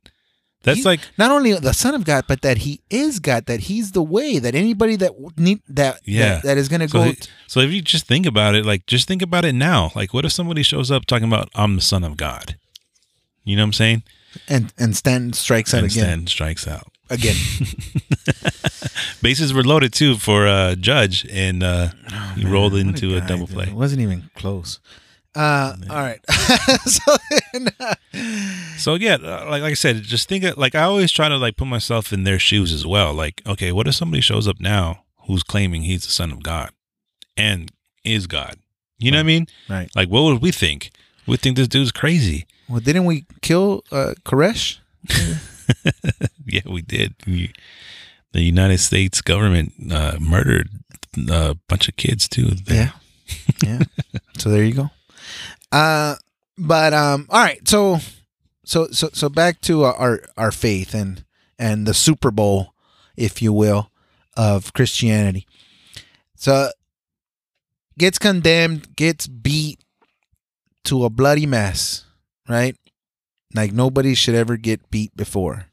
[0.63, 3.45] That's like not only the son of God, but that he is God.
[3.47, 4.39] That he's the way.
[4.39, 6.37] That anybody that need that Yeah.
[6.37, 6.99] that, that is going to so.
[6.99, 7.05] go.
[7.11, 9.91] he- so if you just think about it, like just think about it now.
[9.95, 12.57] Like what if somebody shows up talking about I'm the son of God?
[13.45, 14.03] You know what I'm saying?
[14.49, 16.03] And and Stanton strikes out and again.
[16.05, 16.89] Stanton strikes out.
[17.15, 17.37] Again.
[19.23, 21.89] Bases were loaded too for uh, Judge, and uh,
[22.37, 23.55] he rolled into a, guy, double dude.
[23.55, 23.67] play.
[23.69, 24.81] It wasn't even close.
[25.35, 26.21] Uh, all right.
[26.85, 27.17] so
[27.53, 27.95] then, uh,
[28.77, 31.37] So yeah, uh, like like I said, just think of, like I always try to
[31.37, 33.13] like put myself in their shoes as well.
[33.13, 36.71] Like, okay, what if somebody shows up now who's claiming he's the son of God
[37.37, 37.73] and
[38.05, 38.59] is God?
[38.99, 39.47] You know what I mean?
[39.69, 39.91] right.
[39.97, 40.91] Like, what would we think?
[41.27, 42.47] We think this dude's crazy.
[42.69, 44.79] Well, didn't we kill uh, Koresh?
[46.47, 47.15] Yeah, we did.
[47.27, 47.53] We,
[48.33, 50.69] the United States government uh, murdered
[51.29, 52.51] a bunch of kids too.
[52.67, 52.91] Yeah.
[53.63, 53.81] yeah.
[54.39, 54.91] So there you go.
[55.73, 56.17] Uh,
[56.59, 57.67] but um, all right.
[57.67, 57.99] So,
[58.65, 61.25] so so so back to our our, our faith and
[61.59, 62.75] and the Super Bowl,
[63.17, 63.91] if you will,
[64.37, 65.47] of Christianity.
[66.37, 66.71] So
[67.97, 69.81] gets condemned, gets beat
[70.85, 72.05] to a bloody mess,
[72.49, 72.77] right?
[73.55, 75.67] Like nobody should ever get beat before.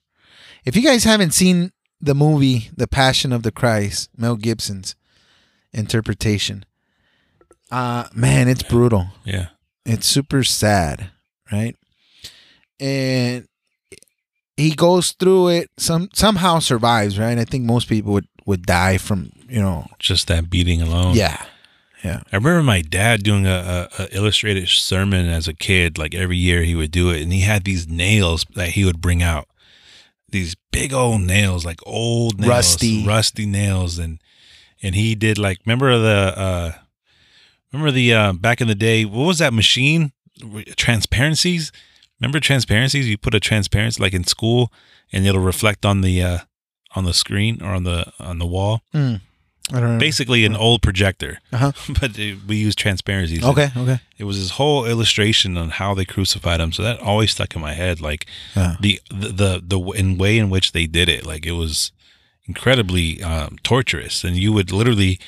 [0.65, 4.95] If you guys haven't seen the movie The Passion of the Christ, Mel Gibson's
[5.73, 6.65] interpretation,
[7.71, 9.07] uh man, it's brutal.
[9.23, 9.47] Yeah.
[9.85, 11.09] It's super sad,
[11.51, 11.75] right?
[12.79, 13.47] And
[14.57, 17.37] he goes through it some somehow survives, right?
[17.37, 21.15] I think most people would would die from, you know, Just that beating alone.
[21.15, 21.45] yeah.
[22.03, 22.21] Yeah.
[22.31, 25.97] I remember my dad doing a, a, a illustrated sermon as a kid.
[25.97, 29.01] Like every year he would do it, and he had these nails that he would
[29.01, 29.47] bring out.
[30.29, 33.05] These big old nails, like old nails, Rusty.
[33.05, 34.19] rusty nails, and
[34.81, 36.71] and he did like remember the uh
[37.71, 40.11] remember the uh back in the day what was that machine
[40.75, 41.71] transparencies
[42.19, 44.71] remember transparencies you put a transparency like in school
[45.13, 46.39] and it'll reflect on the uh
[46.95, 49.21] on the screen or on the on the wall Mm.
[49.73, 49.99] I don't know.
[49.99, 51.71] basically an old projector Uh-huh.
[52.01, 53.99] but it, we use transparencies Okay, okay.
[54.17, 57.61] it was this whole illustration on how they crucified him so that always stuck in
[57.61, 58.75] my head like Yeah.
[58.79, 61.91] the the the, the in way in which they did it like it was
[62.45, 65.19] incredibly um, torturous and you would literally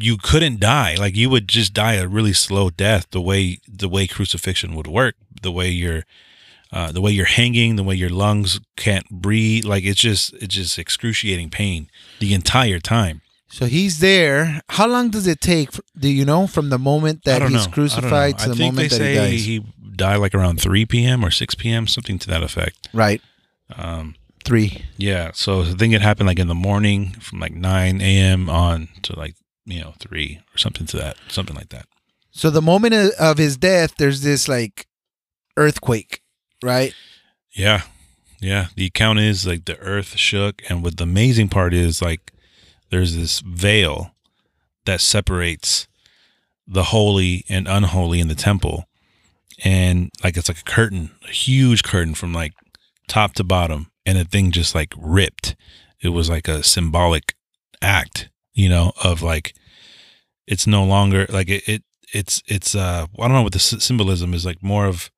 [0.00, 3.88] you couldn't die like you would just die a really slow death the way the
[3.88, 6.04] way crucifixion would work the way you're
[6.72, 10.54] uh, the way you're hanging the way your lungs can't breathe like it's just it's
[10.54, 11.88] just excruciating pain
[12.20, 14.60] the entire time So he's there.
[14.70, 15.70] How long does it take?
[15.96, 17.72] Do you know from the moment that he's know.
[17.72, 19.44] Crucified to the moment that he dies?
[19.44, 19.64] he
[19.94, 21.24] died like around 3 p.m.
[21.24, 21.86] or 6 p.m.
[21.86, 23.22] something to that effect right.
[23.76, 24.14] um,
[24.44, 24.84] Three.
[24.96, 28.48] Yeah, so I think it happened like in the morning from like 9 a.m.
[28.50, 31.86] on to like, you know, 3 or something to that, something like that.
[32.30, 34.86] So the moment of his death, there's this like
[35.56, 36.20] earthquake,
[36.62, 36.94] right?
[37.52, 37.82] Yeah.
[38.40, 38.66] Yeah.
[38.76, 40.62] The account is like the earth shook.
[40.68, 42.32] And what the amazing part is like
[42.90, 44.12] there's this veil
[44.84, 45.88] that separates
[46.66, 48.84] the holy and unholy in the temple.
[49.64, 52.52] And like it's like a curtain, a huge curtain from like
[53.08, 53.90] top to bottom.
[54.04, 55.56] And the thing just like ripped.
[56.02, 57.34] It was like a symbolic
[57.82, 59.54] act, you know, of like
[60.46, 61.82] it's no longer like it, it
[62.12, 65.10] it's it's uh I don't know what the symbolism is like more of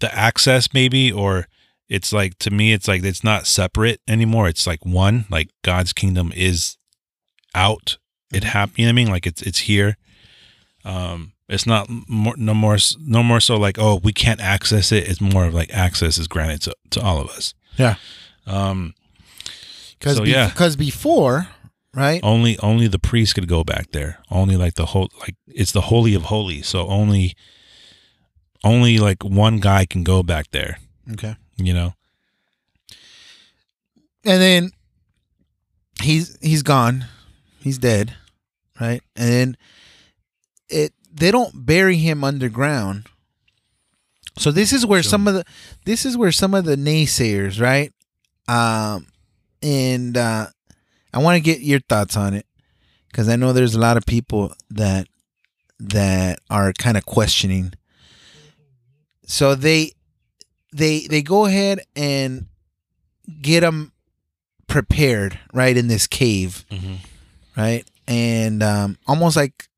[0.00, 1.46] the access maybe or
[1.88, 4.48] it's like to me it's like it's not separate anymore.
[4.48, 6.76] It's like one like god's kingdom is
[7.54, 7.98] out.
[8.32, 9.10] It happened you know what i mean?
[9.10, 9.96] Like it's it's here.
[10.84, 15.08] Um it's not more no more no more so like oh we can't access it.
[15.08, 17.54] It's more of like access is granted to, to all of us.
[17.76, 17.94] Yeah.
[18.46, 18.94] um
[19.98, 20.48] Because So, yeah.
[20.48, 21.48] because before,
[21.94, 22.20] right?
[22.22, 24.18] only only the priest could go back there.
[24.30, 26.66] Only like the whole like it's the holy of holies.
[26.68, 27.34] So only
[28.64, 30.78] only like one guy can go back there
[31.12, 31.36] Okay.
[31.56, 31.94] you know
[34.24, 34.70] And then
[36.02, 37.06] he's he's gone.
[37.60, 38.14] He's dead,
[38.80, 39.00] right?
[39.16, 39.56] And then
[40.68, 43.06] it they don't bury him underground.
[44.38, 45.44] So this is where some of the
[45.84, 47.92] this is where some of the naysayers, right?
[48.48, 49.06] Um
[49.62, 50.46] and uh
[51.14, 52.44] I want to get your thoughts on it
[53.12, 55.06] cuz I know there's a lot of people that
[55.80, 57.72] that are kind of questioning.
[59.30, 59.92] So they
[60.72, 62.46] they they go ahead and
[63.42, 63.92] get them
[64.66, 66.64] prepared right in this cave
[67.56, 67.84] right?
[68.06, 69.68] And um almost like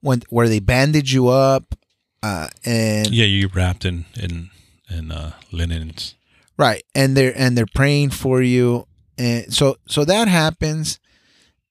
[0.00, 1.74] when where they bandage you up
[2.22, 4.50] uh and Yeah, you're wrapped in in
[4.88, 6.16] in uh, linens.
[6.56, 8.86] right and they're and they're praying for you
[9.16, 10.98] and so so that happens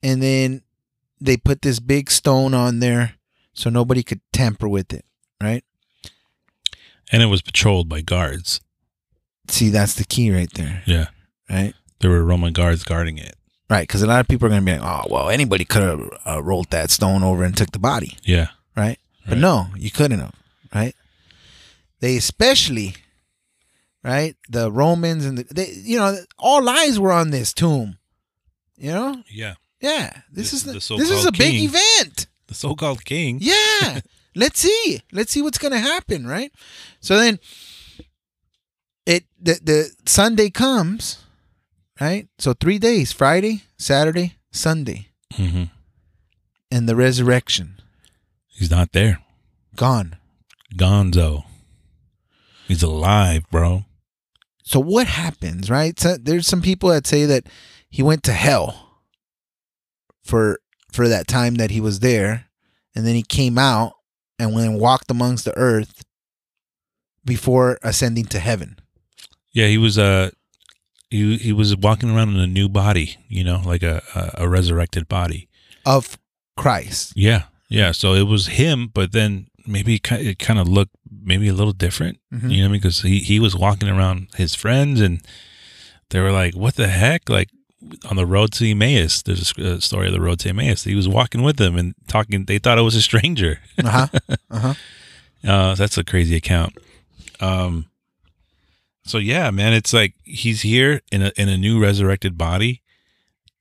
[0.01, 0.61] and then
[1.19, 3.15] they put this big stone on there
[3.53, 5.03] so nobody could tamper with it
[5.43, 5.63] right
[7.11, 8.61] and it was patrolled by guards.
[9.47, 11.07] see that's the key right there Yeah,
[11.49, 13.35] right there were Roman guards guarding it.
[13.69, 16.09] right because a lot of people are gonna be like oh well anybody could have
[16.25, 18.97] uh, rolled that stone over and took the body Yeah, right?
[19.25, 19.41] But Right.
[19.41, 20.33] no, you couldn't have,
[20.73, 20.95] right?
[21.99, 22.95] they especially,
[24.03, 27.97] right, the Romans and the, they, you know, all eyes were on this tomb.
[28.77, 29.55] You know, Yeah.
[29.81, 32.27] yeah, this, This is the, the this is a so-called big event.
[32.47, 33.39] The so-called king.
[33.41, 33.99] Yeah.
[34.39, 35.01] Let's see.
[35.11, 36.51] Let's see what's gonna happen, right?
[37.01, 37.39] So then
[39.05, 41.19] it the the Sunday comes,
[41.99, 42.29] right?
[42.37, 45.63] So three days, Friday, Saturday, Sunday, hmm
[46.71, 47.81] and the resurrection.
[48.47, 49.19] He's not there.
[49.75, 50.15] Gone.
[50.75, 51.43] Gonzo.
[52.67, 53.85] He's alive, bro.
[54.63, 55.99] So what happens, right?
[55.99, 57.47] So there's some people that say that
[57.89, 59.01] he went to hell
[60.23, 60.59] for
[60.93, 62.45] for that time that he was there,
[62.95, 63.93] and then he came out
[64.39, 66.03] and and walked amongst the earth
[67.25, 68.77] before ascending to heaven.
[69.51, 70.29] Yeah, he was uh
[71.09, 74.49] he he was walking around in a new body, you know, like a a, a
[74.49, 75.47] resurrected body.
[75.85, 76.17] of
[76.57, 77.13] Christ.
[77.15, 77.91] Yeah, yeah.
[77.93, 82.19] So it was him, but then maybe it kind of looked maybe a little different,
[82.33, 82.51] Mhm.
[82.51, 85.21] you know, because he he was walking around his friends, and
[86.09, 87.49] they were like, "What the heck?" Like
[88.09, 90.83] on the road to Emmaus, there's a story of the road to Emmaus.
[90.83, 92.45] He was walking with them and talking.
[92.45, 93.59] They thought it was a stranger.
[93.83, 94.19] Uh huh.
[94.51, 94.73] Uh huh.
[95.47, 96.77] Uh, that's a crazy account.
[97.39, 97.85] Um,
[99.05, 102.81] so yeah, man, it's like he's here in a in a new resurrected body,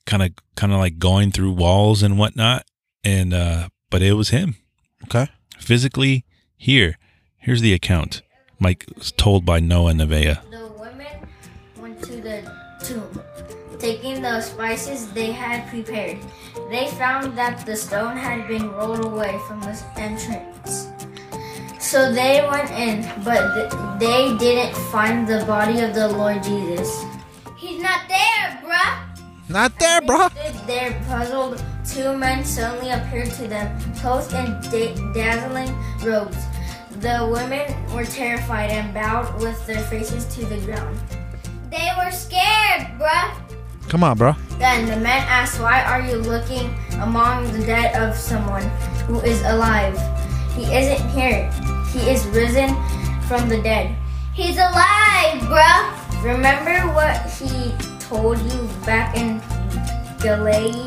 [0.05, 2.67] kind of kind of like going through walls and whatnot,
[3.05, 4.57] and uh, but it was him
[5.05, 5.29] Okay.
[5.59, 6.25] physically
[6.57, 6.99] here.
[7.37, 8.23] Here's the account.
[8.59, 10.41] Mike was told by Noah Nevea.
[13.79, 16.19] Taking the spices they had prepared.
[16.71, 20.89] They found that the stone had been rolled away from the entrance.
[21.81, 27.05] So they went in, but th- they didn't find the body of the Lord Jesus.
[27.57, 29.09] He's not there, bruh.
[29.49, 30.29] Not there, bro.
[30.29, 31.63] They stood there puzzled.
[31.89, 35.75] Two men suddenly appeared to them, clothed in da- dazzling
[36.05, 36.37] robes.
[37.01, 37.65] The women
[37.95, 40.99] were terrified and bowed with their faces to the ground.
[41.71, 43.48] They were scared, bruh.
[43.89, 44.37] Come on, bro.
[44.59, 48.69] Then the men asked, Why are you looking among the dead of someone
[49.09, 49.97] who is alive?
[50.53, 51.51] He isn't here.
[51.89, 52.77] He is risen
[53.25, 53.97] from the dead.
[54.35, 56.23] He's alive, bruh.
[56.23, 59.41] Remember what he told you back in
[60.21, 60.85] Galilee?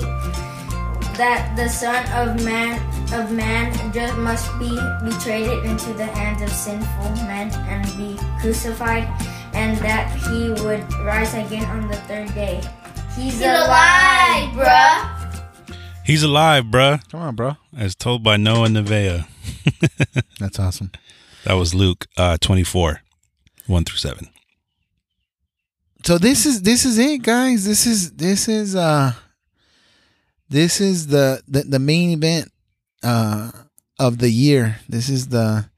[1.17, 2.77] That the Son of Man
[3.13, 9.09] of Man just must be betrayed into the hands of sinful men and be crucified,
[9.53, 12.61] and that he would rise again on the third day.
[13.15, 15.43] He's, alive, bruh.
[16.05, 17.57] He's alive, bruh, Come on, bro.
[17.77, 19.27] as told by Noah Nevea.
[20.39, 20.91] That's awesome.
[21.43, 23.01] That was Luke uh, 24,
[23.67, 24.27] 1 through 7.
[26.03, 27.63] So this is this is it, guys.
[27.63, 29.13] This is this is uh
[30.49, 32.51] this is the the, the main event
[33.03, 33.51] uh
[33.99, 34.77] of the year.
[34.89, 35.69] This is the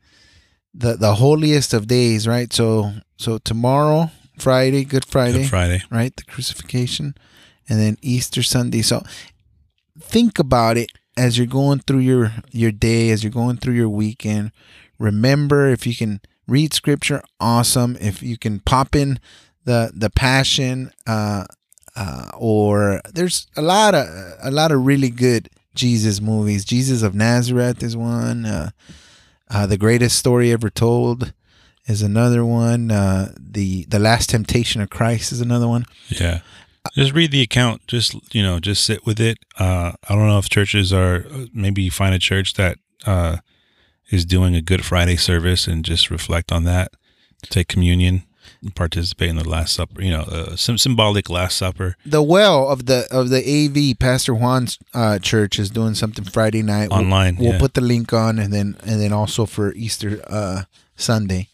[0.73, 2.53] the the holiest of days, right?
[2.53, 5.83] So so tomorrow, Friday, Good Friday, Good Friday.
[5.89, 6.15] right?
[6.15, 7.15] The crucifixion,
[7.69, 8.81] and then Easter Sunday.
[8.81, 9.03] So
[9.99, 13.89] think about it as you're going through your your day, as you're going through your
[13.89, 14.51] weekend.
[14.99, 17.97] Remember, if you can read scripture, awesome.
[17.99, 19.19] If you can pop in
[19.65, 21.45] the the Passion, uh,
[21.95, 24.07] uh, or there's a lot of
[24.41, 26.65] a lot of really good Jesus movies.
[26.65, 28.45] Jesus of Nazareth is one.
[28.45, 28.69] Uh,
[29.49, 31.33] uh, the greatest story ever told
[31.85, 32.91] is another one.
[32.91, 35.85] Uh, the the Last Temptation of Christ is another one.
[36.09, 36.39] Yeah.
[36.95, 37.87] Just read the account.
[37.87, 39.37] Just, you know, just sit with it.
[39.57, 43.37] Uh, I don't know if churches are, maybe find a church that uh,
[44.11, 46.91] is doing a Good Friday service and just reflect on that.
[47.43, 48.23] Take communion,
[48.61, 52.69] and participate in the Last Supper, you know, uh, some symbolic Last Supper the well
[52.69, 56.99] of the of the AV Pastor Juan's uh, church is doing something Friday night We'll-
[56.99, 57.59] Online, We'll, yeah.
[57.59, 60.63] put the link on, and then and then also for Easter uh,
[60.95, 61.47] Sunday.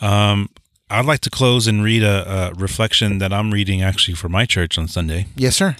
[0.00, 0.48] Um,
[0.90, 4.46] I'd like to close and read a, a reflection that I'm reading actually for my
[4.46, 5.26] church on Sunday.
[5.36, 5.76] Yes, sir.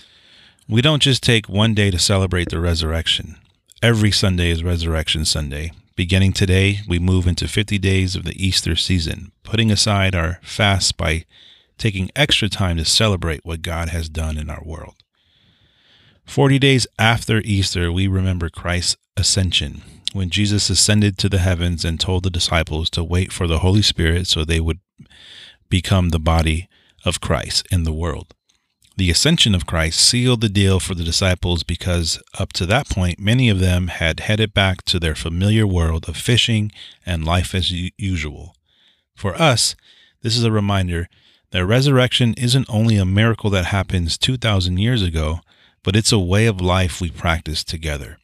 [0.69, 3.37] We don't just take one day to celebrate the resurrection.
[3.83, 5.73] Every Sunday is Resurrection Sunday.
[5.97, 10.97] Beginning today, we move into 50 days of the Easter season, putting aside our fast
[10.97, 11.25] by
[11.79, 14.95] taking extra time to celebrate what God has done in our world.
[16.27, 19.83] 40 days after Easter, we remember Christ's ascension,
[20.19, 23.83] when Jesus ascended to the heavens and told the disciples to wait for the Holy
[23.83, 24.81] Spirit so they would
[25.69, 26.69] become the body
[27.05, 28.35] of Christ in the world.
[28.97, 33.21] The ascension of Christ sealed the deal for the disciples because up to that point,
[33.21, 36.73] many of them had headed back to their familiar world of fishing
[37.07, 38.57] and life as usual.
[39.15, 39.77] For us,
[40.23, 41.09] this is a reminder
[41.53, 45.39] that resurrection isn't only a miracle that happens 2,000 years ago,
[45.85, 48.19] but it's a way of life we practice together.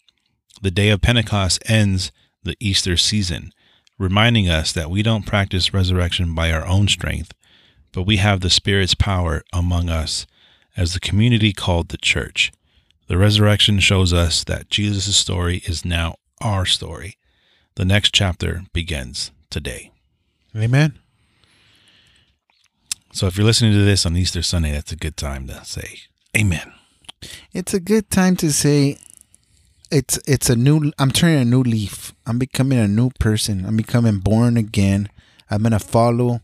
[0.65, 2.11] The day of Pentecost ends
[2.43, 3.53] the Easter season.
[3.99, 7.35] reminding us that we don't practice resurrection by our own strength,
[7.93, 10.27] but we have the Spirit's power among us
[10.75, 12.51] as the community called the church.
[13.09, 17.19] The resurrection shows us that Jesus' story is now our story.
[17.75, 19.93] The next chapter begins today.
[20.57, 20.99] Amen.
[23.12, 26.01] So if you're listening to this on Easter Sunday, that's a good time to say
[26.35, 26.73] amen.
[27.53, 28.97] It's a good time to say
[29.95, 32.12] it's it's a new I'm turning a new leaf.
[32.26, 33.64] I'm becoming a new person.
[33.64, 35.09] I'm becoming born again.
[35.49, 36.40] I'm gonna follow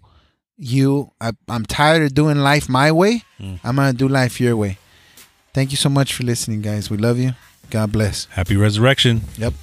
[0.56, 1.10] you.
[1.20, 3.24] I, I'm tired of doing life my way.
[3.38, 3.56] Hmm.
[3.64, 4.78] I'm gonna do life your way.
[5.52, 6.90] Thank you so much for listening, guys.
[6.90, 7.32] We love you.
[7.70, 8.26] God bless.
[8.26, 9.22] Happy resurrection.
[9.36, 9.54] Yep.